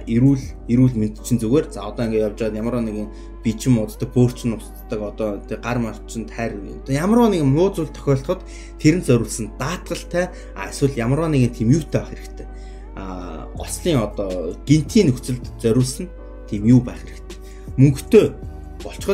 эрүүл 0.08 0.44
эрүүл 0.72 0.96
мэнд 0.96 1.20
чинь 1.20 1.36
зүгээр. 1.36 1.76
За 1.76 1.84
одоо 1.92 2.08
ингэ 2.08 2.24
явж 2.24 2.40
байгаа 2.40 2.56
ямар 2.56 2.80
нэгэн 2.80 3.12
бичин 3.44 3.76
мууддаг 3.76 4.08
бөөрчин 4.16 4.56
устдаг 4.56 5.00
одоо 5.04 5.44
тэг 5.44 5.60
гар 5.60 5.78
марчин 5.78 6.24
тайр 6.24 6.56
ямар 6.88 7.28
нэгэн 7.28 7.52
муу 7.52 7.68
зүйл 7.68 7.92
тохиолдоход 7.92 8.40
тэрэн 8.80 9.04
зориулсан 9.04 9.52
даатгалтай 9.60 10.32
эсвэл 10.56 10.96
ямар 10.96 11.28
нэгэн 11.28 11.52
тийм 11.52 11.68
юутай 11.68 12.00
байх 12.00 12.16
хэрэгтэй. 12.16 12.48
А 12.96 13.48
ослын 13.60 14.08
одоо 14.08 14.56
гинтийн 14.64 15.12
нөхцөлд 15.12 15.44
зориулсан 15.60 16.08
тийм 16.48 16.64
юу 16.64 16.80
байх 16.80 17.00
хэрэгтэй? 17.04 17.36
Мөнгөтэй 17.76 18.32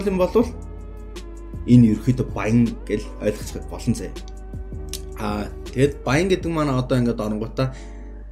юм 0.07 0.19
болвол 0.23 0.47
энэ 1.68 1.94
ерөөхдөө 1.94 2.26
баян 2.32 2.66
гэж 2.88 3.02
ойлгоцоход 3.20 3.66
болон 3.68 3.94
заяа. 3.94 4.16
Аа 5.20 5.46
тэгэд 5.70 6.02
баян 6.04 6.28
гэдэг 6.28 6.50
маань 6.50 6.72
одоо 6.72 6.96
ингээд 6.98 7.20
оронгуудаа 7.20 7.75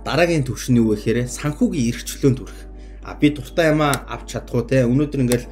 дараагийн 0.05 0.45
төвшин 0.47 0.81
юу 0.81 0.95
гэхээр 0.95 1.29
санхүүгийн 1.29 1.89
эрхчлөөнд 1.93 2.39
хүрэх. 2.41 2.61
А 3.05 3.15
би 3.15 3.31
дуртай 3.31 3.71
юмаа 3.71 4.07
авч 4.09 4.35
чадахгүй 4.35 4.63
те 4.67 4.87
өнөөдөр 4.87 5.23
ингээл 5.23 5.47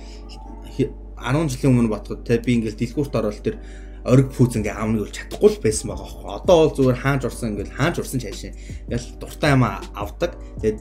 10 0.75 1.51
жилийн 1.51 1.73
өмнө 1.73 1.91
ботход 1.91 2.25
те 2.27 2.39
би 2.39 2.59
ингээл 2.59 2.79
дэлгүүрт 2.79 3.15
орол 3.19 3.41
тэр 3.41 3.57
ориг 4.05 4.29
пүүз 4.37 4.61
ингээ 4.61 4.77
аавныг 4.77 5.01
бол 5.09 5.17
чадахгүй 5.17 5.51
л 5.51 5.63
байсан 5.65 5.87
байгаа 5.89 6.09
хөө. 6.13 6.31
Одоо 6.45 6.57
бол 6.61 6.75
зүгээр 6.77 6.99
хаанч 7.01 7.23
орсон 7.25 7.49
ингээл 7.57 7.77
хаанч 7.79 7.97
орсон 7.99 8.21
чаашаа. 8.21 8.53
Ингээл 8.85 9.09
дуртай 9.17 9.51
юмаа 9.57 9.81
авдаг. 9.97 10.33
Тэгээд 10.61 10.79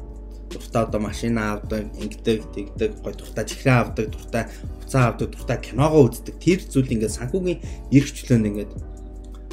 дуртай 0.53 0.83
одоо 0.83 1.01
машина 1.01 1.53
авдаг, 1.53 1.89
ингэдэг, 1.97 2.39
тэгдэг, 2.53 2.91
гой 3.01 3.13
дуртай 3.13 3.45
чихрээ 3.45 3.73
авдаг, 3.73 4.05
дуртай 4.13 4.43
хуцаа 4.81 5.09
авдаг, 5.09 5.33
дуртай 5.33 5.57
киногоо 5.57 6.07
үздэг. 6.07 6.37
Тэр 6.37 6.59
зүйл 6.61 6.93
ингээд 6.93 7.17
санхүүгийн 7.17 7.59
эрх 7.91 8.09
чөлөөнд 8.13 8.47
ингээд 8.49 8.71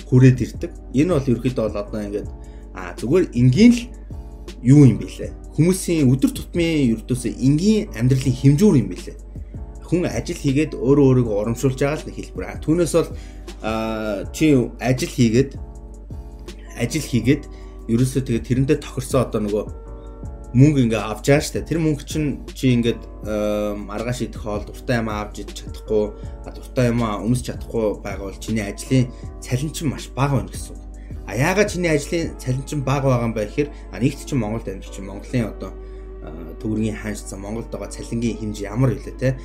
хүрээд 0.06 0.38
ирдэг. 0.44 0.70
Энэ 0.92 1.12
бол 1.16 1.30
ерөөхдөө 1.32 1.64
бол 1.64 1.80
одоо 1.80 2.00
ингээд 2.04 2.28
а 2.74 2.94
зүгээр 2.98 3.24
энгийн 3.34 3.72
л 3.72 3.82
юу 4.62 4.84
юм 4.84 4.98
бэлээ. 5.00 5.32
Хүмүүсийн 5.56 6.06
өдөр 6.10 6.30
тутмын 6.36 7.00
ердөөсөө 7.00 7.32
энгийн 7.40 7.88
амьдралын 7.96 8.36
хэмжүүр 8.36 8.76
юм 8.80 8.88
бэлээ. 8.92 9.16
Хүн 9.88 10.06
ажил 10.06 10.38
хийгээд 10.38 10.78
өөрөө 10.78 11.06
өөрийгөө 11.26 11.36
урамшуулж 11.40 11.78
байгаа 11.82 11.98
л 11.98 12.14
хэлбэр. 12.14 12.62
Түүнээс 12.62 12.94
бол 12.94 13.10
чи 14.30 14.46
ажил 14.78 15.10
хийгээд 15.10 15.50
ажил 16.78 17.04
хийгээд 17.04 17.42
ерөөсөө 17.90 18.22
тэгээ 18.22 18.46
тэрэндээ 18.46 18.78
тохирсон 18.80 19.26
одоо 19.26 19.40
нөгөө 19.42 19.64
мөнгө 20.50 20.90
ингээ 20.90 20.98
авч 20.98 21.30
байгаа 21.30 21.46
штэ. 21.46 21.62
Тэр 21.62 21.78
мөнгө 21.78 22.02
чинь 22.02 22.42
чи 22.50 22.74
ингээд 22.74 22.98
маргааш 23.86 24.26
идэх 24.26 24.42
хоол 24.42 24.66
дуртай 24.66 24.98
юм 24.98 25.06
авч 25.06 25.46
идэж 25.46 25.62
чадахгүй, 25.62 26.04
дуртай 26.42 26.90
юм 26.90 27.06
өмсч 27.06 27.54
чадахгүй 27.54 28.02
байгаа 28.02 28.26
бол 28.26 28.42
чиний 28.42 28.66
ажлын 28.66 29.06
цалин 29.38 29.70
чинь 29.70 29.90
маш 29.94 30.10
бага 30.10 30.42
байна 30.42 30.50
гэсэн 30.50 30.74
үг. 30.74 30.82
А 31.30 31.38
яагаад 31.38 31.70
чиний 31.70 31.94
ажлын 31.94 32.34
цалин 32.42 32.66
чинь 32.66 32.82
бага 32.82 33.14
байгаа 33.14 33.30
юм 33.30 33.34
бэ 33.38 33.46
гэхээр 33.46 33.68
а 33.94 33.96
нэгт 34.02 34.26
чинь 34.26 34.42
Монголд 34.42 34.66
амьдарч 34.66 34.98
Монголын 34.98 35.54
одоо 35.54 35.70
төгрөгийн 36.58 36.98
хаанчсан 36.98 37.38
Монголд 37.38 37.70
байгаа 37.70 37.94
цалингийн 37.94 38.38
хэмжээ 38.42 38.74
ямар 38.74 38.90
вэ 38.90 39.14
те 39.14 39.38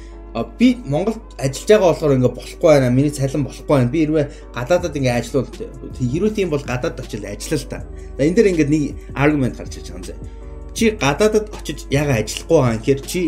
би 0.57 0.75
Монголд 0.89 1.21
ажиллаж 1.37 1.69
байгаа 1.69 1.89
болохоор 1.93 2.17
ингээ 2.17 2.33
болохгүй 2.33 2.69
байна. 2.73 2.89
Миний 2.89 3.13
цалин 3.13 3.45
болохгүй 3.45 3.71
байна. 3.71 3.93
Би 3.93 4.03
хэрвээ 4.03 4.25
гадаадад 4.51 4.97
ингээ 4.97 5.15
ажиллавал 5.21 5.53
хэрвээ 5.95 6.33
тийм 6.35 6.49
бол 6.49 6.59
гадаад 6.59 6.99
очил 6.99 7.23
ажиллаа 7.23 7.61
л 7.61 7.69
та. 7.71 7.77
Энэ 8.19 8.35
дээр 8.35 8.51
ингээ 8.51 8.67
нэг 8.67 8.83
аргумент 9.15 9.55
гарч 9.55 9.79
ирж 9.79 9.95
байгаа 9.95 10.01
юм 10.01 10.09
зэ 10.11 10.44
чи 10.75 10.91
гадаадад 10.91 11.49
очиж 11.55 11.87
яга 11.89 12.19
ажиллахгүй 12.19 12.59
байгаа 12.59 12.77
гэхээр 12.77 13.01
чи 13.07 13.21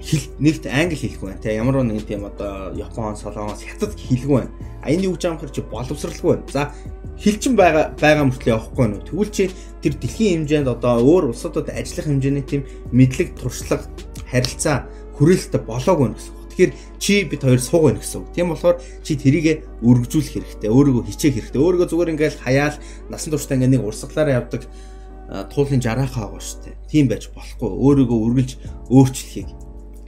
хэл 0.00 0.24
нэгт 0.38 0.64
англи 0.66 0.96
хэлэх 0.96 1.20
байна. 1.20 1.42
Те 1.42 1.58
ямар 1.58 1.82
нэгэн 1.84 2.06
тийм 2.06 2.24
одоо 2.24 2.72
япон 2.72 3.16
солонгос 3.18 3.66
хятад 3.66 3.92
хэлэх 3.98 4.30
байна. 4.30 4.50
А 4.80 4.88
энэ 4.88 5.10
юу 5.10 5.14
гэж 5.18 5.24
аамхэр 5.28 5.50
чи 5.52 5.60
боловсралгүй 5.60 6.40
байна. 6.40 6.46
За 6.48 6.72
хэлчин 7.20 7.56
байгаа 7.56 7.92
байгаа 8.00 8.24
мөртлөө 8.24 8.54
явахгүй 8.56 8.86
нь 8.88 9.02
тэгвэл 9.04 9.34
чи 9.34 9.44
тэр 9.84 9.94
дэлхийн 10.00 10.48
хэмжээнд 10.48 10.72
одоо 10.72 11.04
өөр 11.04 11.36
улсуудад 11.36 11.68
ажиллах 11.68 12.08
хэмжээний 12.08 12.44
тийм 12.48 12.64
мэдлэг 12.96 13.36
туршлага 13.36 13.84
харилцаа 14.32 14.88
хүрээлэлтэй 15.20 15.60
болоогүй 15.68 16.08
нь 16.08 16.16
гэсэн 16.16 16.32
тэгэхээр 16.48 16.72
чи 16.96 17.14
бид 17.28 17.42
хоёр 17.44 17.60
сууг 17.60 17.82
байна 17.92 18.00
гэсэн 18.00 18.24
тийм 18.32 18.48
болохоор 18.56 18.80
чи 19.04 19.12
тэрийгэ 19.20 19.84
өргөжүүлэх 19.84 20.32
хэрэгтэй 20.32 20.70
өөрийгөө 20.72 21.04
хичээх 21.12 21.34
хэрэгтэй. 21.36 21.60
Өөрийгөө 21.60 21.88
зүгээр 21.92 22.12
ингээл 22.16 22.40
хаяал 22.40 22.76
насан 23.12 23.30
туршдаа 23.36 23.56
ингээ 23.60 23.72
нэг 23.76 23.84
урсгалаараа 23.84 24.40
явдаг 24.40 24.64
туулын 25.30 25.82
жараахаа 25.82 26.26
байгаа 26.26 26.42
шүү 26.42 26.60
дээ. 26.66 26.76
Тийм 26.90 27.06
байж 27.06 27.30
болохгүй. 27.30 27.70
Өөрийгөө 27.70 28.18
үргэлж 28.26 28.52
өөрчлөхийг 28.90 29.50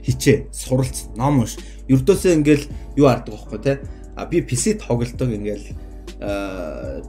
хичээ, 0.03 0.51
суралц, 0.51 1.07
ном 1.15 1.43
унш. 1.43 1.55
Ердөөсөө 1.87 2.31
ингээл 2.43 2.65
юу 2.99 3.07
арддаг 3.07 3.39
байхгүй 3.39 3.59
те. 3.63 3.79
А 4.19 4.27
би 4.27 4.43
PC 4.43 4.75
тоглодог 4.83 5.31
ингээл 5.31 5.71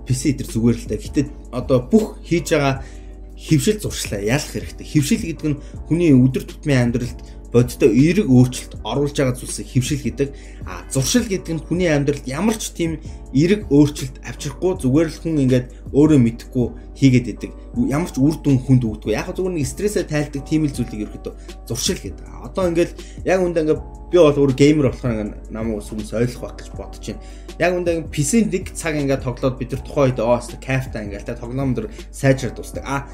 PC 0.07 0.39
дээр 0.39 0.49
зүгээр 0.51 0.79
л 0.79 0.89
дээ. 0.91 1.03
Гэтэ 1.03 1.23
одоо 1.51 1.83
бүх 1.83 2.23
хийж 2.23 2.55
байгаа 2.55 2.87
хөвшил 3.35 3.83
зуршлаа 3.83 4.23
ялах 4.23 4.47
хэрэгтэй. 4.47 4.87
Хөвшил 4.87 5.23
гэдэг 5.27 5.49
нь 5.51 5.61
хүний 5.91 6.15
өдөр 6.15 6.47
тутмын 6.47 6.95
амьдралд 6.95 7.19
бодтой 7.55 7.95
эерэг 7.95 8.27
өөрчлөлт 8.27 8.83
оруулж 8.83 9.15
байгаа 9.15 9.39
зүйлсийг 9.39 9.71
хөвшил 9.71 10.03
гэдэг. 10.03 10.29
А 10.67 10.83
зуршил 10.91 11.23
гэдэг 11.23 11.55
нь 11.55 11.63
хүний 11.63 11.87
амьдралд 11.87 12.27
ямар 12.27 12.59
ч 12.59 12.75
тийм 12.75 12.99
эерэг 13.31 13.71
өөрчлөлт 13.71 14.19
авчрахгүй 14.27 14.83
зүгээр 14.83 15.09
л 15.15 15.21
хүн 15.23 15.39
ингээд 15.47 15.67
өөрөө 15.95 16.19
мэдхгүй 16.19 16.67
хийгээд 16.99 17.31
идэг. 17.39 17.51
Ямар 17.87 18.11
ч 18.11 18.19
үр 18.19 18.35
дүн 18.43 18.59
хүнд 18.59 18.83
өгдөг. 18.83 19.15
Яг 19.15 19.31
зүгээр 19.31 19.55
нэг 19.55 19.71
стрессээ 19.71 20.11
тайлдаг 20.11 20.43
тийм 20.43 20.67
л 20.67 20.75
зүйлийг 20.75 21.07
ерөөхдөө 21.07 21.35
зуршил 21.71 22.03
гэдэг. 22.03 22.27
Одоо 22.43 22.75
ингээд 22.75 22.91
яг 23.23 23.39
үндэ 23.39 23.63
ингээд 23.63 23.83
би 24.11 24.19
бол 24.19 24.35
өөр 24.35 24.53
геймер 24.59 24.91
болохоор 24.91 25.15
ингээд 25.15 25.55
намайг 25.55 25.79
хүмүүс 25.79 26.11
ойлгох 26.11 26.43
байх 26.43 26.59
гэж 26.59 26.69
бодож 26.75 27.05
байна. 27.07 27.23
Яг 27.63 27.71
үндэ 27.79 27.93
PC 28.11 28.51
нэг 28.51 28.75
цаг 28.75 28.99
ингээд 28.99 29.23
тоглоод 29.23 29.59
бид 29.63 29.71
нар 29.71 29.83
тухайн 29.87 30.11
үед 30.11 30.19
оо 30.19 30.43
кафта 30.59 31.07
ингээд 31.07 31.27
тэ 31.31 31.39
тоглоом 31.39 31.75
дээр 31.75 31.87
сайжраад 32.11 32.59
дуусдаг. 32.59 32.83
А 32.83 33.07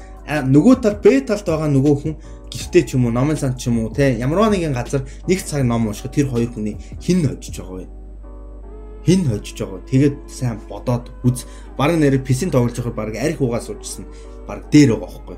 нөгөө 0.45 0.81
тал 0.81 0.97
Б 0.97 1.21
талд 1.25 1.45
байгаа 1.45 1.69
нөгөө 1.69 1.95
хүн 2.01 2.13
гэртээ 2.51 2.83
ч 2.83 2.89
юм 2.99 3.07
уу 3.07 3.15
номын 3.15 3.39
сан 3.39 3.55
ч 3.55 3.71
юм 3.71 3.79
уу 3.79 3.89
те 3.95 4.19
ямар 4.19 4.51
нэгэн 4.51 4.75
газар 4.75 5.07
нэг 5.27 5.39
цаг 5.39 5.63
ном 5.63 5.87
унших 5.87 6.11
тэр 6.11 6.27
хоёр 6.27 6.51
хүний 6.51 6.75
хин 6.99 7.23
хожиж 7.23 7.63
байгаа 7.63 7.87
вэ? 7.87 7.87
Хин 9.07 9.21
хожиж 9.25 9.57
байгаа. 9.63 9.81
Тэгээд 9.87 10.15
сайн 10.27 10.59
бодоод 10.67 11.09
үз 11.23 11.47
баг 11.79 11.95
нэрэ 11.95 12.19
писин 12.19 12.51
тоглож 12.51 12.75
байхад 12.75 12.95
баг 12.95 13.15
арх 13.15 13.39
угаа 13.39 13.63
суужсэн 13.63 14.05
баг 14.47 14.67
дээр 14.69 14.99
байгаа 14.99 15.07
байхгүй. 15.07 15.37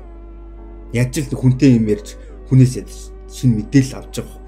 Яаж 0.92 1.14
л 1.22 1.38
хүнтэй 1.38 1.78
юм 1.78 1.86
ярьж 1.86 2.18
хүнээс 2.50 2.74
ядч 2.82 2.92
шин 3.30 3.54
мэдээлэл 3.56 3.98
авч 4.02 4.14
байгаа. 4.18 4.42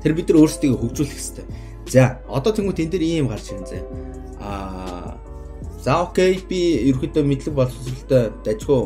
Тэр 0.00 0.12
бид 0.16 0.28
нар 0.32 0.40
өөрсдөө 0.40 0.72
хөгжүүлэх 0.80 1.12
хэрэгтэй. 1.12 1.46
За 1.92 2.24
одоо 2.26 2.52
тэнгуут 2.56 2.80
энэ 2.80 2.92
дээр 2.96 3.04
ийм 3.04 3.28
гарч 3.28 3.52
ирэн 3.52 3.68
зэ. 3.68 3.84
Аа 4.40 5.20
за 5.82 6.06
окей 6.06 6.38
би 6.48 6.78
ерөөхдөө 6.90 7.22
мэдлэг 7.26 7.54
боловсролтой 7.54 8.30
дажгүй 8.46 8.80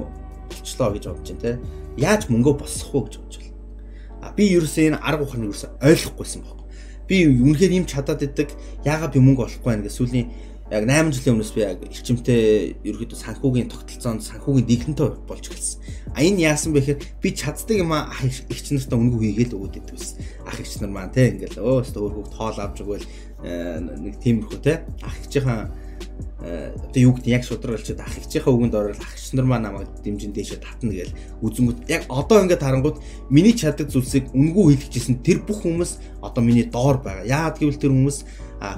болчлоо 0.49 0.89
гэж 0.97 1.05
бодож 1.09 1.29
байна 1.29 1.41
те 1.45 1.53
яаж 1.97 2.29
мөнгөө 2.29 2.55
босгох 2.61 2.93
вэ 2.93 3.01
гэж 3.09 3.15
бодож 3.21 3.37
байна. 3.41 3.55
А 4.23 4.33
би 4.37 4.45
ерөөсөө 4.57 4.85
энэ 4.93 5.01
арга 5.01 5.25
ухааныг 5.25 5.49
ерөөсөө 5.51 5.71
ойлгохгүйсэн 5.81 6.41
байхгүй. 6.45 6.67
Би 7.07 7.17
үнэхээр 7.27 7.77
юм 7.79 7.87
чадаад 7.87 8.23
идэг. 8.23 8.49
Яагаад 8.85 9.13
би 9.15 9.21
мөнгө 9.21 9.43
олохгүй 9.47 9.71
байна 9.71 9.87
гэж 9.87 9.95
сүүлийн 9.97 10.27
яг 10.71 10.83
8 10.83 11.15
жилийн 11.15 11.35
өмнөөс 11.39 11.53
би 11.55 11.61
яг 11.63 11.79
эрчимтэй 11.87 12.75
ерөөхдөө 12.83 13.19
санхүүгийн 13.23 13.71
тогтолцоонд 13.71 14.27
санхүүгийн 14.27 14.67
дэглэнтэй 14.67 15.09
болж 15.23 15.45
эхэлсэн. 15.47 15.79
А 16.11 16.27
энэ 16.27 16.43
яасан 16.43 16.75
бэ 16.75 16.83
гэхээр 16.83 17.01
би 17.23 17.29
чаддаг 17.31 17.77
юм 17.79 17.95
ах 17.95 18.19
ихч 18.27 18.75
нартаа 18.75 18.99
өнгө 18.99 19.23
хийгээл 19.23 19.55
өгöd 19.55 19.79
идэв 19.79 19.95
байсан. 19.95 20.19
Ах 20.43 20.59
ихч 20.59 20.83
нар 20.83 20.91
маань 20.91 21.15
те 21.15 21.31
ингээл 21.31 21.63
өө 21.63 21.87
өстө 21.87 22.03
өөр 22.03 22.15
хөвгт 22.19 22.35
хоол 22.35 22.59
авч 22.59 22.77
өгөөл 22.83 23.07
э, 23.47 23.79
нэг 23.79 24.15
тиймэрхүү 24.19 24.59
те 24.59 24.83
ах 25.07 25.15
ихчийн 25.23 25.71
одоо 26.47 27.01
юу 27.03 27.13
гэдэг 27.19 27.33
яг 27.33 27.45
шударгалчид 27.45 27.99
ах 28.01 28.15
ихчийнхаа 28.19 28.55
үгэнд 28.55 28.75
орол 28.75 29.01
ах 29.03 29.15
нар 29.35 29.47
маа 29.47 29.59
намайг 29.59 29.91
дэмжин 30.05 30.31
дээшээ 30.31 30.63
татна 30.63 30.95
гээл 30.95 31.15
үзэнгүүт 31.43 31.91
яг 31.91 32.03
одоо 32.07 32.47
ингээд 32.47 32.63
харангууд 32.63 33.03
миний 33.31 33.55
чаддаг 33.57 33.91
зүйлсийг 33.91 34.31
үнгүү 34.31 34.79
хэлчихсэн 34.79 35.27
тэр 35.27 35.43
бүх 35.43 35.67
хүмүүс 35.67 36.23
одоо 36.23 36.43
миний 36.47 36.71
доор 36.71 37.03
байгаа. 37.03 37.27
Яагаад 37.27 37.59
гэвэл 37.59 37.83
тэр 37.83 37.93
хүмүүс 37.95 38.19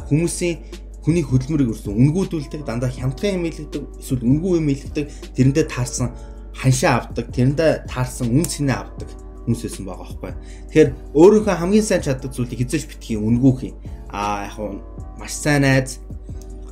хүмүүсийн 0.09 0.57
хүний 1.05 1.25
хөдөлмөрийг 1.25 1.73
өрсөн 1.73 1.93
үнгүүдүүлдэг 1.93 2.63
дандаа 2.65 2.89
хямдхан 2.89 3.37
юм 3.37 3.49
илгдэг 3.49 3.83
эсвэл 4.01 4.25
үнгүү 4.25 4.53
юм 4.61 4.69
илгдэг 4.73 5.07
тэрэндээ 5.37 5.67
таарсан 5.69 6.13
ханшаа 6.57 7.05
авдаг 7.05 7.27
тэрэндээ 7.33 7.89
таарсан 7.89 8.29
үн 8.33 8.45
цэнэ 8.45 8.73
авдаг 8.75 9.09
хүмүүссэн 9.49 9.85
байгаа 9.89 10.05
байхгүй. 10.05 10.33
Тэгэхээр 10.69 10.91
өөрийнхөө 11.17 11.57
хамгийн 11.57 11.87
сайн 11.87 12.05
чаддаг 12.05 12.31
зүйлийг 12.37 12.61
хизээж 12.61 12.85
битгий 12.93 13.17
үнгүүх 13.17 13.61
юм. 13.73 13.77
Аа 14.13 14.53
яг 14.53 14.59
нь 14.61 14.81
маш 15.17 15.33
сайн 15.33 15.65
найз 15.65 16.03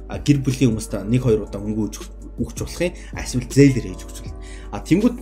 гэр 0.09 0.39
бүлийн 0.43 0.71
хүмүүст 0.75 0.95
нэг 1.07 1.23
хоёр 1.23 1.47
удаа 1.47 1.61
өнгө 1.63 1.83
өгч 2.39 2.59
болох 2.61 2.81
юм 2.83 2.93
эсвэл 3.17 3.49
зээлэр 3.49 3.87
хийж 3.91 4.03
өгч 4.07 4.19
болно. 4.23 4.41
А 4.71 4.81
тэнгууд 4.81 5.17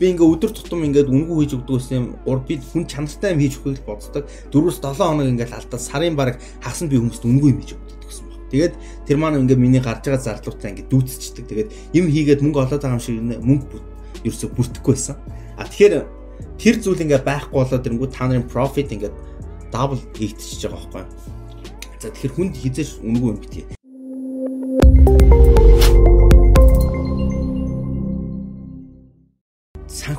би 0.00 0.08
ингээ 0.10 0.32
өдөр 0.32 0.50
тутам 0.56 0.82
ингээд 0.88 1.12
үнгүй 1.12 1.44
хийж 1.44 1.52
өгдөг 1.60 1.76
гэсэн 1.76 1.96
юм. 2.00 2.06
Гур 2.24 2.40
би 2.48 2.56
хүн 2.56 2.88
чанартай 2.88 3.36
юм 3.36 3.40
хийж 3.44 3.60
өгөхийг 3.60 3.84
боддог. 3.84 4.24
4-7 4.48 4.96
хоног 4.96 5.28
ингээд 5.28 5.52
алдаад 5.52 5.82
сарын 5.84 6.16
баг 6.16 6.40
хагасанд 6.64 6.90
би 6.90 6.96
хүмүүст 6.96 7.20
үнгүй 7.28 7.52
юм 7.52 7.60
хийж 7.60 7.76
өгдөг 7.76 8.08
гэсэн 8.08 8.24
баг. 8.24 8.40
Тэгээд 8.48 8.74
тэр 9.04 9.16
маань 9.20 9.44
ингээ 9.44 9.60
миний 9.60 9.84
гарч 9.84 10.08
байгаа 10.08 10.24
зарлуудаа 10.24 10.72
ингээ 10.72 10.88
дүүцчихдэг. 10.88 11.44
Тэгээд 11.52 11.68
юм 12.00 12.06
хийгээд 12.08 12.40
мөнгө 12.40 12.60
олоод 12.64 12.80
байгаа 12.80 12.96
юм 12.96 13.04
шиг 13.04 13.20
мөнгө 13.20 13.78
ерөөсө 14.24 14.48
бүртгэхгүй 14.56 14.94
байсан. 14.96 15.16
А 15.60 15.68
тэгэхээр 15.68 15.94
тэр 16.56 16.74
зүйл 16.80 17.04
ингээ 17.04 17.20
байхгүй 17.20 17.56
болоод 17.60 17.84
ирэнгүү 17.84 18.08
та 18.08 18.24
нарын 18.24 18.48
profit 18.48 18.88
ингээ 18.88 19.12
double 19.68 20.00
хийгдчихэж 20.16 20.64
байгаа 20.64 20.88
байхгүй. 20.96 21.04
За 22.00 22.08
тэгэхээр 22.08 22.34
хүнд 22.40 22.54
хизээш 22.56 23.04
үнгүй 23.04 23.28
юм 23.36 23.40
битгий. 23.40 23.79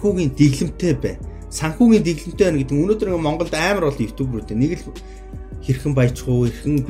Санхүүгийн 0.01 0.33
дэглэмтэй 0.33 0.93
бай. 0.97 1.15
Санхүүгийн 1.53 2.01
дэглэмтэй 2.01 2.45
байна 2.49 2.57
гэдэг 2.57 2.73
нь 2.73 2.83
өнөөдөр 2.89 3.09
Монголд 3.21 3.53
амар 3.53 3.93
бол 3.93 4.01
ютуберүүд 4.01 4.49
нэг 4.57 4.81
л 4.81 4.97
хэрхэн 5.61 5.93
баяжих 5.93 6.25
уу, 6.25 6.49
хэрхэн 6.49 6.81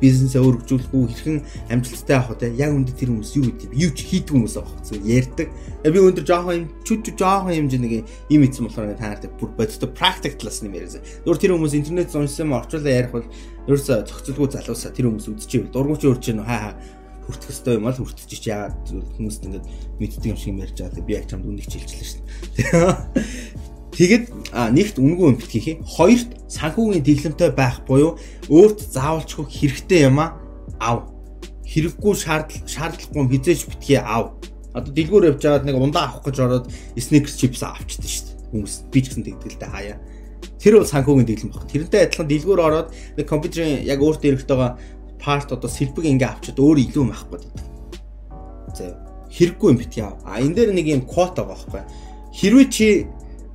бизнесээ 0.00 0.40
өргөжүүлэх 0.40 0.94
үү, 0.94 1.04
хэрхэн 1.12 1.36
амжилттай 1.68 2.16
авах 2.16 2.40
вэ? 2.40 2.56
Яг 2.56 2.72
үндэ 2.72 2.96
тэр 2.96 3.12
хүмүүс 3.12 3.36
юу 3.36 3.52
гэдэг 3.52 3.70
юу 3.74 3.92
ч 3.92 3.98
хийдэг 4.08 4.32
хүмүүс 4.32 4.56
аах 4.56 4.72
зөв 4.80 5.02
ярьдаг. 5.04 5.50
Би 5.84 5.98
өндөр 5.98 6.24
жоохон 6.24 6.54
юм 6.56 6.66
чүч 6.86 7.04
жоохон 7.18 7.52
хэмжээ 7.52 7.82
нэг 7.84 7.92
юм 8.32 8.42
ийдсэн 8.46 8.64
болохоор 8.64 8.96
таардаг. 8.96 9.30
Бүр 9.36 9.50
бодтой 9.58 9.90
practical 9.92 10.38
талаас 10.38 10.62
нь 10.62 10.70
яриасан. 10.70 11.02
Зүгээр 11.26 11.42
тэр 11.42 11.52
хүмүүс 11.58 11.74
интернет 11.74 12.14
уншсан 12.14 12.54
орчуулаа 12.54 12.94
ярих 12.94 13.12
бол 13.12 13.26
ерөөсө 13.66 14.06
зохицолгүй 14.06 14.48
залуусаа 14.54 14.94
тэр 14.94 15.10
хүмүүс 15.10 15.26
үзчихээ. 15.34 15.74
Дургуйч 15.74 16.06
өөрч 16.06 16.26
нь 16.30 16.46
хаа 16.46 16.60
хаа 16.62 16.74
хүртэх 17.28 17.52
ёстой 17.52 17.76
юм 17.76 17.84
бол 17.84 17.92
хүртэж 17.92 18.42
яагаад 18.48 18.88
хүмүүст 19.20 19.44
ингээд 19.44 19.66
мэддэг 20.00 20.24
юм 20.32 20.38
шиг 20.40 20.56
ярьж 20.56 20.80
байгаа. 20.80 21.04
Би 21.04 21.12
яг 21.12 21.28
чамд 21.28 21.44
үнийг 21.44 21.68
шүү 21.68 22.24
дээ. 22.56 23.68
Тэгэд 23.98 24.24
нэгт 24.54 24.96
үнгүй 24.96 25.26
юм 25.26 25.36
битгий. 25.36 25.82
Хоёрт 25.82 26.30
санхүүгийн 26.48 27.02
дэглэмтэй 27.02 27.50
байх 27.50 27.82
буюу 27.82 28.14
өөрт 28.46 28.78
заавалчгүй 28.94 29.44
хэрэгтэй 29.44 30.06
юм 30.06 30.22
аа. 30.22 31.02
Хэрэггүй 31.66 32.14
шаардлага 32.14 32.70
шаардлагагүй 32.70 33.26
хизээж 33.36 33.66
битгий 33.66 33.98
ав. 33.98 34.38
Одоо 34.70 34.94
дэлгүүр 34.94 35.34
явж 35.34 35.42
байгаад 35.42 35.66
нэг 35.66 35.76
ундаа 35.76 36.14
авах 36.14 36.24
гэж 36.24 36.36
ороод 36.38 36.66
sneakers 36.94 37.36
chips 37.36 37.66
авчихдээ 37.66 38.06
шүү 38.06 38.24
дээ. 38.30 38.38
Хүмүүс 38.54 38.74
би 38.86 38.98
ч 39.02 39.06
гэсэн 39.10 39.26
тэгдэлтэй 39.26 39.68
хаяа. 39.68 39.98
Тэр 40.62 40.78
бол 40.78 40.86
санхүүгийн 40.86 41.26
дэглэм 41.26 41.50
баг. 41.50 41.66
Тэрнтэй 41.66 42.00
адилхан 42.06 42.28
дэлгүүр 42.30 42.60
ороод 42.62 42.88
нэг 43.18 43.26
компьютерийн 43.26 43.82
яг 43.82 43.98
өөртөө 43.98 44.30
хэрэгтэйгээ 44.30 44.70
part 45.18 45.50
одоо 45.52 45.70
сэлбэг 45.70 46.04
ингээ 46.06 46.30
авчиад 46.30 46.58
өөр 46.58 46.78
илүү 46.88 47.02
юм 47.02 47.12
авах 47.12 47.26
гэдэг. 47.28 47.52
За 48.74 48.84
хэрэггүй 49.30 49.68
юм 49.70 49.78
бит 49.78 49.94
яа. 49.98 50.16
А 50.24 50.40
энэ 50.40 50.54
дээр 50.54 50.70
нэг 50.72 50.86
юм 50.86 51.02
квот 51.04 51.36
байгаа 51.36 51.54
байхгүй. 51.54 51.82
Хэрвээ 52.32 52.66
чи 52.70 52.86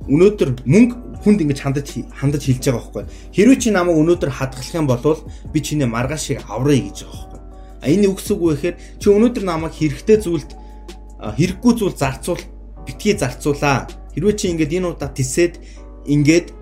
өнөөдөр 0.08 0.68
мөнгө 0.68 0.94
хүнд 1.24 1.40
ингэж 1.40 1.58
хандаж 1.64 1.88
хандаж 2.12 2.42
хэлж 2.44 2.62
байгаа 2.68 2.80
байхгүй. 2.84 3.04
Хэрвээ 3.32 3.58
чи 3.58 3.68
намайг 3.72 3.96
өнөөдөр 3.96 4.30
хадгалах 4.30 4.74
юм 4.76 4.86
бол 4.86 5.24
би 5.52 5.58
чиний 5.64 5.88
маргаашийг 5.88 6.44
аврая 6.44 6.78
гэж 6.84 7.08
байгаа 7.08 7.24
байхгүй. 7.24 7.40
А 7.80 7.86
энэ 7.88 8.08
үгс 8.12 8.28
үг 8.28 8.40
вэ 8.44 8.52
гэхээр 8.54 8.76
чи 9.00 9.06
өнөөдөр 9.08 9.44
намайг 9.48 9.72
хэрэгтэй 9.72 10.18
зүйлд 10.20 10.50
хэрэггүй 11.24 11.72
зүйл 11.80 11.96
зарцуул 11.96 12.42
битгий 12.84 13.16
зарцуулаа. 13.16 13.88
Хэрвээ 14.12 14.36
чи 14.36 14.52
ингэж 14.52 14.70
энэ 14.76 14.88
удаа 14.92 15.08
тисэд 15.08 15.56
ингээд 16.04 16.52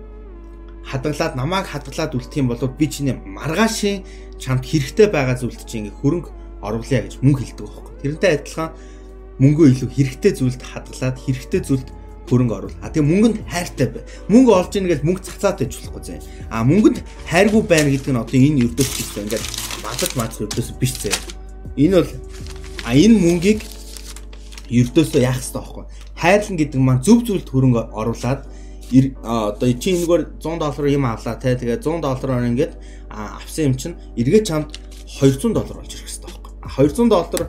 хадгалаад 0.87 1.35
намайг 1.35 1.67
хадгалаад 1.67 2.15
үлдэх 2.15 2.39
юм 2.39 2.47
бол 2.51 2.63
би 2.67 2.87
чиний 2.87 3.15
маргаашийн 3.19 4.07
чамд 4.43 4.67
хэрэгтэй 4.67 5.07
байгаа 5.07 5.39
зүйлд 5.39 5.63
чи 5.63 5.79
ингээ 5.79 5.95
хөрөнгө 6.03 6.29
оруулъя 6.59 6.99
гэж 7.07 7.23
мөнгө 7.23 7.39
хэлдэг 7.47 7.63
байхгүй. 7.63 7.93
Тэрнтэй 8.03 8.31
адилхан 8.43 8.69
мөнгөө 9.39 9.65
илүү 9.71 9.89
хэрэгтэй 9.95 10.31
зүйлд 10.35 10.61
хадгалаад 10.61 11.17
хэрэгтэй 11.23 11.61
зүйлд 11.63 11.87
хөрөнгө 12.27 12.55
оруул. 12.55 12.75
А 12.83 12.91
тэгээ 12.91 13.07
мөнгөнд 13.07 13.37
хайртай 13.47 13.87
бай. 13.87 14.03
Мөнгө 14.27 14.51
олж 14.51 14.71
ийн 14.75 14.87
гэж 14.87 15.01
мөнгө 15.03 15.23
цацаад 15.27 15.59
байж 15.59 15.71
болохгүй 15.79 16.03
зэ. 16.03 16.19
А 16.51 16.63
мөнгөнд 16.63 16.97
хайргүй 17.27 17.63
байна 17.67 17.89
гэдэг 17.91 18.11
нь 18.11 18.19
одоо 18.19 18.39
энэ 18.39 18.63
ердөөс 18.67 18.89
ч 18.91 18.95
гэсэн 19.03 19.23
ингээд 19.27 19.45
бадаж 19.83 20.11
маач 20.15 20.33
ердөөс 20.39 20.69
биш 20.79 20.93
зэ. 21.03 21.11
Энэ 21.75 21.99
бол 21.99 22.11
а 22.87 22.91
энэ 22.95 23.15
мөнгийг 23.19 23.59
ердөөсөө 24.71 25.19
яах 25.23 25.39
хэрэгтэй 25.39 25.59
байхгүй. 25.59 25.83
Хайрлан 26.15 26.57
гэдэг 26.59 26.79
маань 26.79 27.03
зөв 27.03 27.19
зүйлд 27.27 27.47
хөрөнгө 27.51 27.91
оруулаад 27.91 28.41
одоо 29.23 29.73
чи 29.73 29.89
энэгээр 29.97 30.37
100 30.37 30.59
доллар 30.61 30.85
юм 30.87 31.05
авлаа 31.05 31.35
те 31.41 31.55
тэгээ 31.57 31.81
100 31.81 32.01
доллараар 32.03 32.45
ингээд 32.45 32.73
авсан 33.13 33.71
юм 33.71 33.75
чинь 33.77 33.95
эргээ 34.17 34.43
чамд 34.43 34.73
200 35.21 35.53
доллар 35.53 35.77
болж 35.77 35.93
ирэх 35.93 36.09
хэрэгтэй 36.09 36.29
байхгүй. 36.33 36.51
А 36.61 36.69
200 36.73 37.09
доллар 37.09 37.43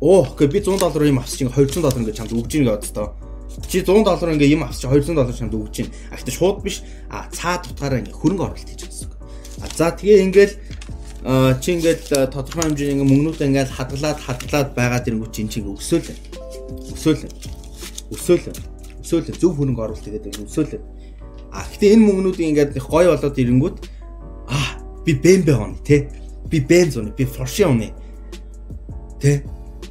оо 0.00 0.22
гэ 0.38 0.46
би 0.46 0.60
100 0.62 0.78
доллар 0.78 1.02
юм 1.04 1.18
авсан 1.18 1.38
чинь 1.38 1.52
200 1.52 1.82
доллар 1.82 2.00
ингээд 2.00 2.18
чамд 2.18 2.32
өгж 2.32 2.52
ийн 2.54 2.64
гэдэг 2.70 2.92
тоо. 2.94 3.14
Чи 3.66 3.82
100 3.82 4.04
доллар 4.06 4.32
ингээд 4.32 4.54
юм 4.54 4.62
чинь 4.70 4.90
200 4.90 5.14
доллар 5.14 5.34
чамд 5.34 5.54
өгж 5.54 5.76
ийн. 5.82 5.88
А 6.10 6.16
гэхдээ 6.16 6.38
шууд 6.38 6.62
биш 6.62 6.82
а 7.10 7.26
цаа 7.28 7.58
тутгаараа 7.58 7.98
ингээд 7.98 8.16
хөрөнгө 8.16 8.44
оруулалт 8.46 8.70
хийж 8.70 8.82
юм. 8.86 9.10
А 9.60 9.66
за 9.74 9.90
тэгээ 9.90 10.22
ингээд 10.26 10.52
чи 11.60 11.68
ингээд 11.74 12.30
тодорхой 12.30 12.70
хэмжээний 12.70 13.02
ингээд 13.02 13.10
мөнгнүүдээ 13.10 13.48
ингээд 13.50 13.70
хадгалаад 13.74 14.18
хадгалаад 14.22 14.68
байгаа 14.78 15.00
дэрнгүү 15.02 15.28
чи 15.34 15.42
чинь 15.50 15.66
өсөөл. 15.66 16.14
Өсөөл. 16.94 17.26
Өсөөл 18.14 18.76
өсөөлөө 19.08 19.40
зөв 19.40 19.56
хөрөнгө 19.56 19.82
оруулалт 19.88 20.04
гэдэг 20.04 20.44
өсөөлөө. 20.44 20.80
А 21.48 21.64
гэхдээ 21.64 21.96
энэ 21.96 22.04
мөнгнүүдийн 22.04 22.50
ингээд 22.52 22.72
гой 22.76 23.08
болоод 23.08 23.40
ирэнгүүт 23.40 23.76
би 25.08 25.14
бэмбэ 25.16 25.52
хооно 25.56 25.76
те. 25.84 26.10
Би 26.50 26.60
бенз 26.60 26.96
унаа, 26.96 27.14
би 27.16 27.24
форши 27.24 27.64
унаа. 27.64 27.88
Тэ 29.20 29.40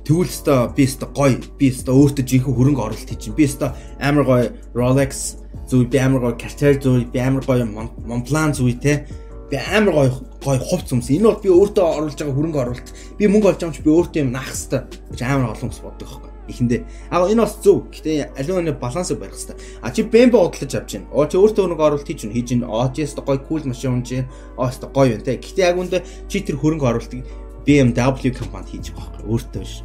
Тэгвэл 0.06 0.30
өстой 0.30 0.70
би 0.78 0.86
өстой 0.86 1.10
гоё, 1.12 1.42
би 1.60 1.72
өстой 1.74 1.96
өөртөө 1.98 2.24
жинхэнэ 2.24 2.56
хөрөнгө 2.56 2.84
оруулалт 2.86 3.10
хийж 3.12 3.26
чинь. 3.26 3.36
Би 3.36 3.44
өстой 3.50 3.74
амар 4.00 4.24
гоё 4.24 4.46
Rolex 4.78 5.42
зүй, 5.68 5.84
би 5.90 5.98
амар 6.00 6.22
гоё 6.22 6.38
Cartier 6.40 6.78
зүй, 6.80 7.04
би 7.12 7.20
амар 7.20 7.44
гоё 7.44 7.66
Montblanc 7.68 8.56
зүй 8.56 8.78
те. 8.80 9.04
Би 9.52 9.58
амар 9.58 9.94
гоё 9.98 10.14
гоё 10.40 10.64
хувц 10.64 10.94
юмс. 10.96 11.10
Энэ 11.12 11.28
бол 11.28 11.42
би 11.44 11.52
өөртөө 11.52 11.86
оруулж 11.98 12.16
байгаа 12.16 12.38
хөрөнгө 12.38 12.64
оруулалт. 12.64 12.96
Би 13.20 13.28
мөнгө 13.28 13.52
олж 13.52 13.60
байгаа 13.60 13.68
юм 13.68 13.76
чи 13.76 13.84
би 13.84 13.92
өөртөө 13.92 14.24
юм 14.24 14.32
наах 14.32 14.54
хэвээр 14.56 14.86
гэж 15.12 15.22
амар 15.28 15.52
олон 15.52 15.68
хүмүүс 15.68 15.84
боддог 15.84 16.08
байхгүй 16.08 16.37
эхэндээ. 16.48 17.12
Аа 17.12 17.28
энэ 17.28 17.44
бас 17.44 17.60
зөв. 17.62 17.88
Гэтэ 17.92 18.32
аливаа 18.40 18.64
нэг 18.64 18.80
балансыг 18.80 19.20
барих 19.20 19.36
хэрэгтэй. 19.36 19.58
А 19.84 19.92
чи 19.92 20.04
бэмбэ 20.04 20.36
бодлож 20.36 20.74
авч 20.74 20.92
байна. 20.96 21.08
Оо 21.12 21.26
чи 21.28 21.38
өөртөө 21.38 21.68
нэг 21.68 21.80
оруулалт 21.80 22.08
хийж 22.08 22.28
хийж 22.28 22.50
байна. 22.56 22.72
Oo 22.72 22.88
чи 22.92 23.04
өстө 23.04 23.22
гой 23.22 23.40
кул 23.40 23.64
машин 23.68 24.00
унж 24.00 24.10
байна. 24.12 24.30
Oo 24.58 24.68
өстө 24.68 24.88
гой 24.90 25.08
байна 25.14 25.24
те. 25.28 25.38
Гэтэ 25.38 25.62
яг 25.62 25.78
үндэ 25.78 25.98
чи 26.32 26.42
тэр 26.42 26.58
хөрөнгө 26.58 26.88
оруулалтыг 26.88 27.24
BMW 27.68 28.32
компанид 28.32 28.72
хийж 28.72 28.96
байгаа 28.96 29.12
байхгүй 29.12 29.28
өөртөө 29.28 29.62
биш. 29.62 29.84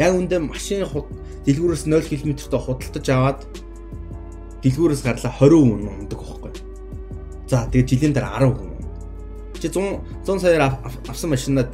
Яг 0.00 0.12
үндэ 0.16 0.36
машин 0.40 0.80
дэлгүүрээс 1.44 1.84
0 1.88 2.08
км-тэй 2.08 2.60
худалдаж 2.60 3.06
аваад 3.12 3.40
дэлгүүрээс 4.64 5.02
гарлаа 5.04 5.32
20 5.40 5.60
хүн 5.60 5.88
ундаг 5.88 6.20
байхгүй. 6.20 6.52
За 7.48 7.68
тэгээ 7.68 7.88
жилийн 7.88 8.12
дараа 8.16 8.40
10 8.40 8.56
хүн. 8.56 8.70
Чи 9.60 9.68
100 9.68 10.00
100 10.24 10.40
саяар 10.40 10.80
авсан 11.08 11.30
машинад 11.30 11.68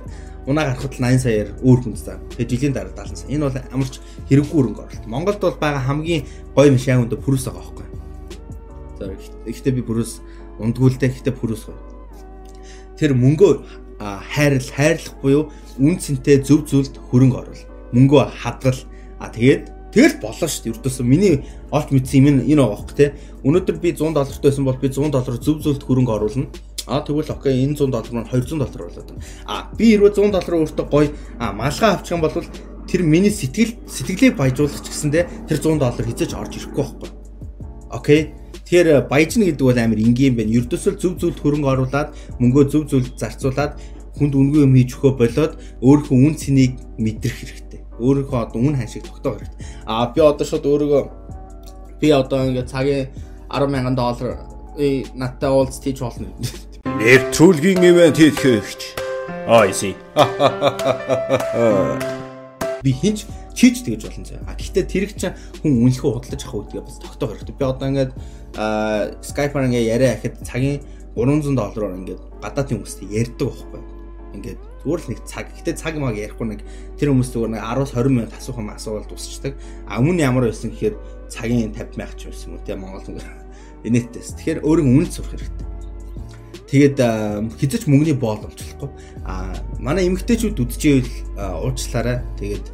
унаа 0.46 0.70
гарахад 0.70 0.94
80 0.94 1.18
саяар 1.18 1.48
өөр 1.62 1.78
хүнд 1.82 1.98
заа. 1.98 2.18
Тэгээ 2.38 2.50
жилийн 2.50 2.72
дараа 2.72 2.94
70 2.94 3.18
сая. 3.18 3.30
Энэ 3.34 3.50
бол 3.50 3.58
амарч 3.74 3.94
хэрэггүй 4.30 4.56
өрөнгө 4.62 4.82
оролт. 4.86 5.06
Монголд 5.06 5.40
бол 5.42 5.58
байгаа 5.58 5.82
хамгийн 5.82 6.22
гоё 6.54 6.70
маш 6.70 6.86
яг 6.86 7.02
өндө 7.02 7.18
пүрүс 7.18 7.50
байгаа 7.50 7.62
байхгүй. 7.66 7.86
За 8.98 9.04
ихтэй 9.50 9.72
би 9.74 9.82
пүрүс 9.82 10.22
ундгүүлдэ 10.62 11.10
ихтэй 11.10 11.34
пүрүс 11.34 11.66
гоё. 11.66 11.78
Тэр 12.94 13.18
мөнгөө 13.18 13.52
хайрл 13.98 14.70
хайрлах 14.70 15.14
буюу 15.18 15.50
үн 15.82 15.98
цэнтэй 15.98 16.46
зөв 16.46 16.62
зүйлд 16.70 16.94
хөрөнгө 17.10 17.36
оруул. 17.42 17.62
Мөнгөө 17.90 18.22
хадгал. 18.38 18.78
А 19.18 19.28
тэгээд 19.34 19.90
тэгэл 19.90 20.22
болоо 20.22 20.46
шүү 20.46 20.62
дээ. 20.62 20.72
Ердөөсөө 20.78 21.04
миний 21.04 21.42
олж 21.74 21.90
мэдсэн 21.90 22.22
юм 22.22 22.26
энэ 22.38 22.46
байгаа 22.46 22.70
байхгүй 22.70 22.96
те. 22.96 23.06
Өнөөдөр 23.42 23.76
би 23.82 23.90
100 23.96 24.14
доллартай 24.14 24.50
байсан 24.50 24.64
бол 24.64 24.78
би 24.78 24.88
100 24.94 25.10
доллар 25.10 25.36
зөв 25.42 25.60
зүйлд 25.64 25.82
хөрөнгө 25.82 26.12
оруулна 26.14 26.46
А 26.86 27.02
тэгвэл 27.02 27.34
окей 27.34 27.66
энэ 27.66 27.74
100 27.74 27.90
доллар 27.90 28.12
маань 28.14 28.30
200 28.30 28.58
доллар 28.62 28.82
болоод 28.86 29.10
байна. 29.10 29.22
А 29.46 29.70
би 29.74 29.90
хэрвээ 29.90 30.14
100 30.14 30.30
доллар 30.30 30.54
өөртөө 30.62 30.86
гоё 30.86 31.10
малгай 31.58 31.90
авчих 31.90 32.14
юм 32.14 32.22
бол 32.22 32.32
тэр 32.86 33.02
миний 33.02 33.34
сэтгэл 33.34 33.74
сэтгэлийг 33.90 34.38
баяжуулах 34.38 34.78
ч 34.82 34.94
гэсэндээ 34.94 35.50
тэр 35.50 35.58
100 35.58 35.82
доллар 35.82 36.04
хизээж 36.06 36.32
орж 36.38 36.52
ирэхгүй 36.54 36.84
байхгүй. 36.86 37.10
Окей. 37.90 38.20
Тэгэхээр 38.66 39.10
баяжна 39.10 39.44
гэдэг 39.50 39.66
бол 39.66 39.78
амар 39.78 39.98
энгийн 39.98 40.38
байна. 40.38 40.54
Ердөөсөө 40.54 40.94
зөв 40.94 41.18
зөвлөлд 41.18 41.42
хөрөнгө 41.42 41.70
оруулаад 41.74 42.08
мөнгөө 42.38 42.64
зөв 42.70 42.82
зөвлөлд 42.86 43.18
зарцуулаад 43.18 43.78
хүнд 44.14 44.34
үнгүй 44.34 44.62
юм 44.62 44.74
хийж 44.78 44.90
өгөө 44.94 45.12
болоод 45.18 45.52
өөрийнхөө 45.82 46.18
үн 46.22 46.34
цэнийг 46.38 46.72
мэдрэх 46.98 47.36
хэрэгтэй. 47.42 47.80
Өөрийнхөө 47.98 48.38
одоо 48.46 48.58
үн 48.62 48.78
ханшиг 48.78 49.06
тогтоох 49.06 49.42
хэрэгтэй. 49.42 49.66
А 49.86 50.10
би 50.10 50.20
одоо 50.22 50.46
шууд 50.46 50.66
өөрийгөө 50.66 51.02
би 52.00 52.08
одоо 52.10 52.46
ингээд 52.46 52.70
цагийн 52.70 53.10
10 53.50 53.70
сая 53.70 53.94
доллар 53.94 54.32
надтай 55.14 55.50
уулз 55.50 55.78
тийж 55.80 56.00
болно 56.00 56.28
Нэвтрүүлгийн 56.86 57.82
ивент. 57.82 58.14
Аа 59.50 59.66
isi. 59.66 59.90
Би 62.86 62.94
хинч 62.94 63.26
чийж 63.58 63.82
тэгж 63.82 64.06
болно 64.06 64.22
заа. 64.22 64.38
А 64.46 64.54
гэхдээ 64.54 64.86
тэр 64.86 65.10
их 65.10 65.18
чинь 65.18 65.34
хүн 65.66 65.82
үнэлэхөө 65.82 66.14
худалдаж 66.14 66.46
авах 66.46 66.70
үедээ 66.70 66.86
бас 66.86 67.02
тогтоох 67.02 67.34
хэрэгтэй. 67.34 67.58
Би 67.58 67.66
одоо 67.66 67.90
ингээд 67.90 68.14
Skype-аар 69.18 69.66
ингээд 69.66 69.90
яриа 69.90 70.14
ахад 70.14 70.38
цагийн 70.46 70.78
300 71.18 71.58
доллараар 71.58 71.98
ингээд 71.98 72.22
гадаадын 72.38 72.78
хүмүүстэй 72.78 73.10
ярьдаг 73.10 73.50
байхгүй. 73.50 73.82
Ингээд 74.38 74.62
Зүгээр 74.86 75.02
л 75.02 75.10
нэг 75.10 75.20
цаг. 75.26 75.50
Гэтэ 75.50 75.74
цаг 75.74 75.98
маг 75.98 76.14
ярихгүй 76.14 76.46
нэг 76.46 76.62
тэр 76.94 77.10
хүмүүс 77.10 77.34
зүгээр 77.34 77.58
нэг 77.58 77.62
10-20 77.90 78.06
минут 78.06 78.38
асуух 78.38 78.62
юм 78.62 78.70
асуувал 78.70 79.10
дуусчихдаг. 79.10 79.58
А 79.90 79.98
өмнө 79.98 80.22
ямар 80.22 80.46
байсан 80.46 80.70
гэхээр 80.70 80.94
цагийн 81.26 81.74
50 81.74 81.98
мянга 81.98 82.14
ч 82.14 82.30
байсан 82.30 82.54
үү 82.54 82.62
те 82.62 82.78
Монгол 82.78 83.02
зүгээр 83.02 83.26
инээдтэйс. 83.82 84.38
Тэгэхээр 84.38 84.62
өөрийн 84.62 84.94
үнэт 84.94 85.10
сурах 85.10 85.34
хэрэгтэй. 85.34 85.75
Тэгээд 86.66 86.98
хизэж 87.60 87.86
мөнгөний 87.86 88.18
боол 88.18 88.42
болчихлохгүй. 88.42 88.90
А 89.22 89.54
манай 89.78 90.10
эмгтээчүүд 90.10 90.58
үдчихээл 90.58 91.10
уучлаарай. 91.38 92.26
Тэгээд 92.42 92.66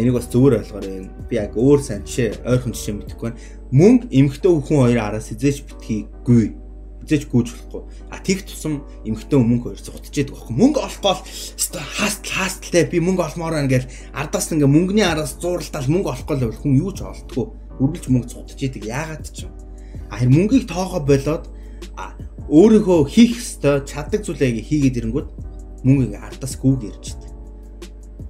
энийг 0.00 0.16
бас 0.16 0.28
зөвөр 0.32 0.64
ойлгоорой. 0.64 1.12
Би 1.28 1.36
яг 1.36 1.52
өөр 1.52 1.80
сайн 1.84 2.08
жишээ 2.08 2.40
ойрхон 2.48 2.72
жишээ 2.72 2.94
мэдэхгүй 2.96 3.28
байна. 3.30 3.40
Мөнгө 3.68 4.06
эмгтээ 4.08 4.52
хүн 4.64 4.80
хоёр 4.88 5.00
араас 5.00 5.28
хизээж 5.28 5.68
битгийгүй 5.68 6.64
хизээж 7.04 7.28
гүйж 7.28 7.48
болохгүй. 7.52 7.82
А 8.08 8.18
тэг 8.24 8.48
тусам 8.48 8.82
эмхтэн 9.04 9.44
мөнгө 9.44 9.76
хоёр 9.76 9.80
зугтж 9.80 10.16
яадаг 10.16 10.34
байхгүй. 10.40 10.56
Мөнгө 10.56 10.80
олохгүй 10.80 11.12
л 11.12 11.20
хаастал 12.00 12.32
хаасталтай 12.32 12.84
би 12.88 12.98
мөнгө 13.04 13.22
олмоор 13.28 13.54
байна 13.60 13.68
гэж 13.68 13.84
ардаас 14.16 14.48
ингээ 14.52 14.72
мөнгөний 14.72 15.04
араас 15.04 15.36
зууралтал 15.36 15.84
мөнгө 15.84 16.08
олохгүй 16.16 16.36
л 16.40 16.60
хүн 16.64 16.74
юу 16.80 16.92
ч 16.96 17.04
олддгүй. 17.04 17.46
Үргэлж 17.76 18.06
мөнгө 18.08 18.28
зугтж 18.32 18.56
яадаг 18.56 18.84
яагаад 18.88 19.24
ч 19.28 19.44
юм. 19.44 19.52
А 20.08 20.16
хэрэг 20.16 20.32
мөнгийг 20.32 20.64
тоогоо 20.64 21.00
болоод 21.04 21.44
өөрийнхөө 22.48 23.00
хийх 23.08 23.40
ёстой 23.40 23.80
чаддаг 23.88 24.20
зүйлээ 24.20 24.60
хийгээд 24.60 24.98
ирэнгүүт 25.00 25.28
мөнгө 25.84 26.04
ингээ 26.12 26.26
ардаас 26.28 26.54
гүүг 26.60 26.82
ирж 26.92 27.04
яадаг. 27.16 27.32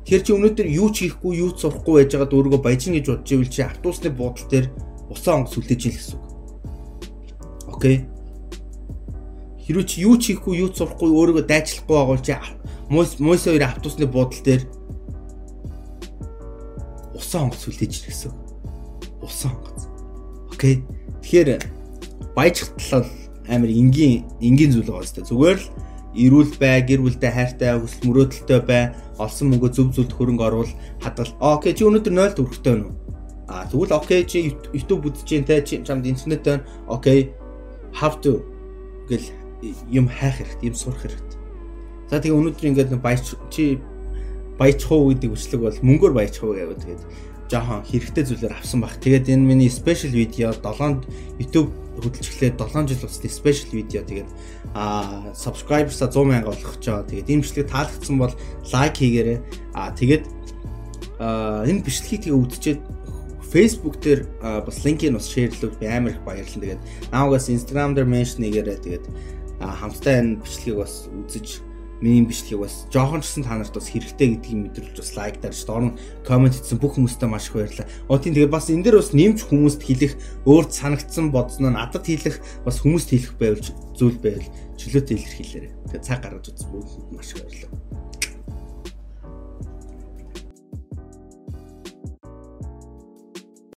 Тэр 0.07 0.21
чи 0.23 0.31
өнөөдөр 0.37 0.69
юу 0.71 0.89
ч 0.95 0.97
хийхгүй 1.09 1.33
юу 1.43 1.51
ч 1.57 1.65
сурахгүй 1.67 1.95
байж 2.05 2.11
байгаад 2.15 2.35
өөрийгөө 2.35 2.61
баяжин 2.63 2.95
гэж 2.95 3.07
бодож 3.11 3.31
ивэл 3.35 3.51
чи 3.51 3.63
автобусны 3.65 4.11
буудлын 4.15 4.51
дээр 4.51 4.67
уцаа 5.11 5.35
онгоц 5.41 5.55
үлдээж 5.59 5.83
ил 5.87 5.97
гэсэн 5.99 6.15
үг. 6.15 6.25
Окей. 7.75 7.97
Хэрвээ 9.65 9.89
чи 9.89 9.97
юу 10.05 10.15
ч 10.21 10.23
хийхгүй 10.31 10.55
юу 10.63 10.71
ч 10.71 10.79
сурахгүй 10.79 11.11
өөрийгөө 11.11 11.45
дайчлахгүй 11.49 11.95
байгаа 11.97 12.11
бол 12.13 12.23
чи 12.23 12.35
муйс 12.93 13.43
хоёр 13.49 13.65
автобусны 13.65 14.07
буудлын 14.07 14.45
дээр 14.45 14.63
усан 17.17 17.49
онгоц 17.49 17.65
үлдээж 17.65 17.93
ирэх 17.99 18.11
гэсэн. 18.13 18.33
Усан 19.25 19.57
онгоц. 19.57 19.89
Окей. 20.53 20.85
Тэгэхээр 21.25 21.65
баяжх 22.37 22.77
талаар 22.77 23.24
амар 23.49 23.71
энгийн 23.71 24.25
энгийн 24.41 24.73
зүйл 24.73 24.89
байгаа 24.89 25.05
хэвээр. 25.05 25.29
Зүгээр 25.29 25.59
л 25.59 25.69
эрүүл 26.15 26.53
бай, 26.63 26.83
гэр 26.87 27.01
бүлтэй 27.03 27.33
хайртай, 27.35 27.75
хүсэл 27.75 28.07
мөрөөдөлтэй 28.07 28.61
бай, 28.63 28.95
олсон 29.19 29.51
мөнгө 29.51 29.69
зөв 29.75 29.91
зөвд 29.95 30.15
хөрөнгө 30.15 30.47
оруул, 30.47 30.73
хадгал. 31.03 31.35
Окей, 31.43 31.75
чи 31.75 31.83
өнөөдөр 31.83 32.15
0 32.15 32.39
төгрөгтэй 32.39 32.71
байна 32.71 32.87
уу? 32.87 33.05
А 33.47 33.67
тэгвэл 33.69 33.93
окей 33.93 34.25
чи 34.25 34.57
YouTube 34.73 35.13
үзэж 35.13 35.45
те 35.45 35.61
чи 35.63 35.83
чамд 35.85 36.07
интернет 36.07 36.43
байна. 36.43 36.65
Окей. 36.89 37.33
Have 37.93 38.21
to 38.23 38.43
гэл 39.09 39.29
юм 39.91 40.09
хайх 40.09 40.41
хэрэгтэй, 40.41 40.69
юм 40.73 40.75
сурах 40.75 41.05
хэрэгтэй. 41.05 41.39
За 42.09 42.21
тэгээ 42.21 42.39
өнөөдөр 42.41 42.69
ингээд 42.73 43.03
баяч 43.05 43.37
чи 43.53 43.79
баячхуу 44.57 45.13
гэдэг 45.13 45.31
үчлэг 45.37 45.61
бол 45.61 45.77
мөнгөөр 45.77 46.13
баячхуу 46.17 46.57
гэвэл 46.57 46.81
тэгээд 46.81 47.03
жоохон 47.53 47.85
хэрэгтэй 47.85 48.25
зүйлээр 48.25 48.57
авсан 48.57 48.81
баг. 48.81 48.97
Тэгээд 49.05 49.29
энэ 49.29 49.45
миний 49.45 49.69
спешиал 49.69 50.17
видео 50.17 50.57
7 50.57 51.05
YouTube 51.37 51.71
хөдөлгөөлөө 52.01 52.55
7 52.59 52.89
жил 52.91 53.05
усны 53.07 53.29
спешиал 53.31 53.73
видео 53.73 54.03
тэгээд 54.03 54.31
аа 54.75 55.31
subscribers-а 55.35 56.11
100 56.11 56.25
мянга 56.25 56.51
болох 56.51 56.77
ч 56.81 56.91
жаа. 56.91 57.07
Тэгээд 57.07 57.31
энэ 57.31 57.43
бичлэг 57.43 57.71
таалагдсан 57.71 58.17
бол 58.19 58.35
лайк 58.73 58.95
хийгээрэй. 58.99 59.39
Аа 59.75 59.95
тэгээд 59.95 60.25
энэ 61.21 61.85
бичлэгийг 61.87 62.23
тэгээ 62.27 62.41
үзчихэд 62.43 62.81
Facebook 63.55 64.03
дээр 64.03 64.27
бас 64.43 64.77
линкийг 64.83 65.15
бас 65.15 65.31
шеэрлүүл 65.31 65.79
би 65.79 65.87
амар 65.87 66.19
их 66.19 66.27
баярлалаа. 66.27 66.79
Тэгээд 66.79 66.83
наагаас 67.15 67.47
Instagram 67.49 67.95
дээр 67.95 68.09
меншн 68.11 68.43
нэгээрээ 68.43 68.79
тэгээд 68.83 69.05
хамтдаа 69.63 70.15
энэ 70.19 70.43
бичлэгийг 70.43 70.79
бас 70.83 71.07
үзэж 71.07 71.63
миний 72.01 72.25
бичлэгийг 72.27 72.65
бас 72.65 72.87
жоохон 72.91 73.23
ч 73.23 73.31
гэсэн 73.31 73.45
та 73.45 73.59
нарт 73.59 73.75
бас 73.75 73.89
хэрэгтэй 73.91 74.29
гэдгийг 74.39 74.59
мэдрүүлж 74.75 74.97
бас 74.99 75.13
лайк 75.15 75.37
дарж 75.43 75.59
доор 75.67 75.85
нь 75.91 75.99
комент 76.27 76.55
хийсэн 76.59 76.79
бүх 76.79 76.97
хүмүүстээ 76.99 77.29
маш 77.31 77.51
их 77.51 77.59
баярлалаа. 77.59 77.89
Тийм 78.19 78.35
тэгээ 78.35 78.51
бас 78.51 78.67
энэ 78.71 78.85
дээр 78.85 78.99
бас 78.99 79.11
нэмж 79.15 79.39
хүмүүст 79.47 79.83
хэлэх 79.83 80.13
өөрт 80.45 80.71
санагдсан 80.75 81.31
бодсноо 81.31 81.71
надад 81.71 82.05
хэлэх 82.07 82.43
бас 82.67 82.83
хүмүүст 82.83 83.11
хэлэх 83.15 83.35
байвал 83.39 83.67
зүйл 83.95 84.19
байвал 84.19 84.49
чөлөөтэй 84.79 85.15
илэрхийлээрэй. 85.17 85.73
Тэгээ 85.95 86.07
цаг 86.07 86.19
гаргаж 86.23 86.51
үзсэн 86.51 86.69
бүгд 86.75 87.15
маш 87.15 87.31
их 87.33 87.43
баярлалаа. 87.43 88.04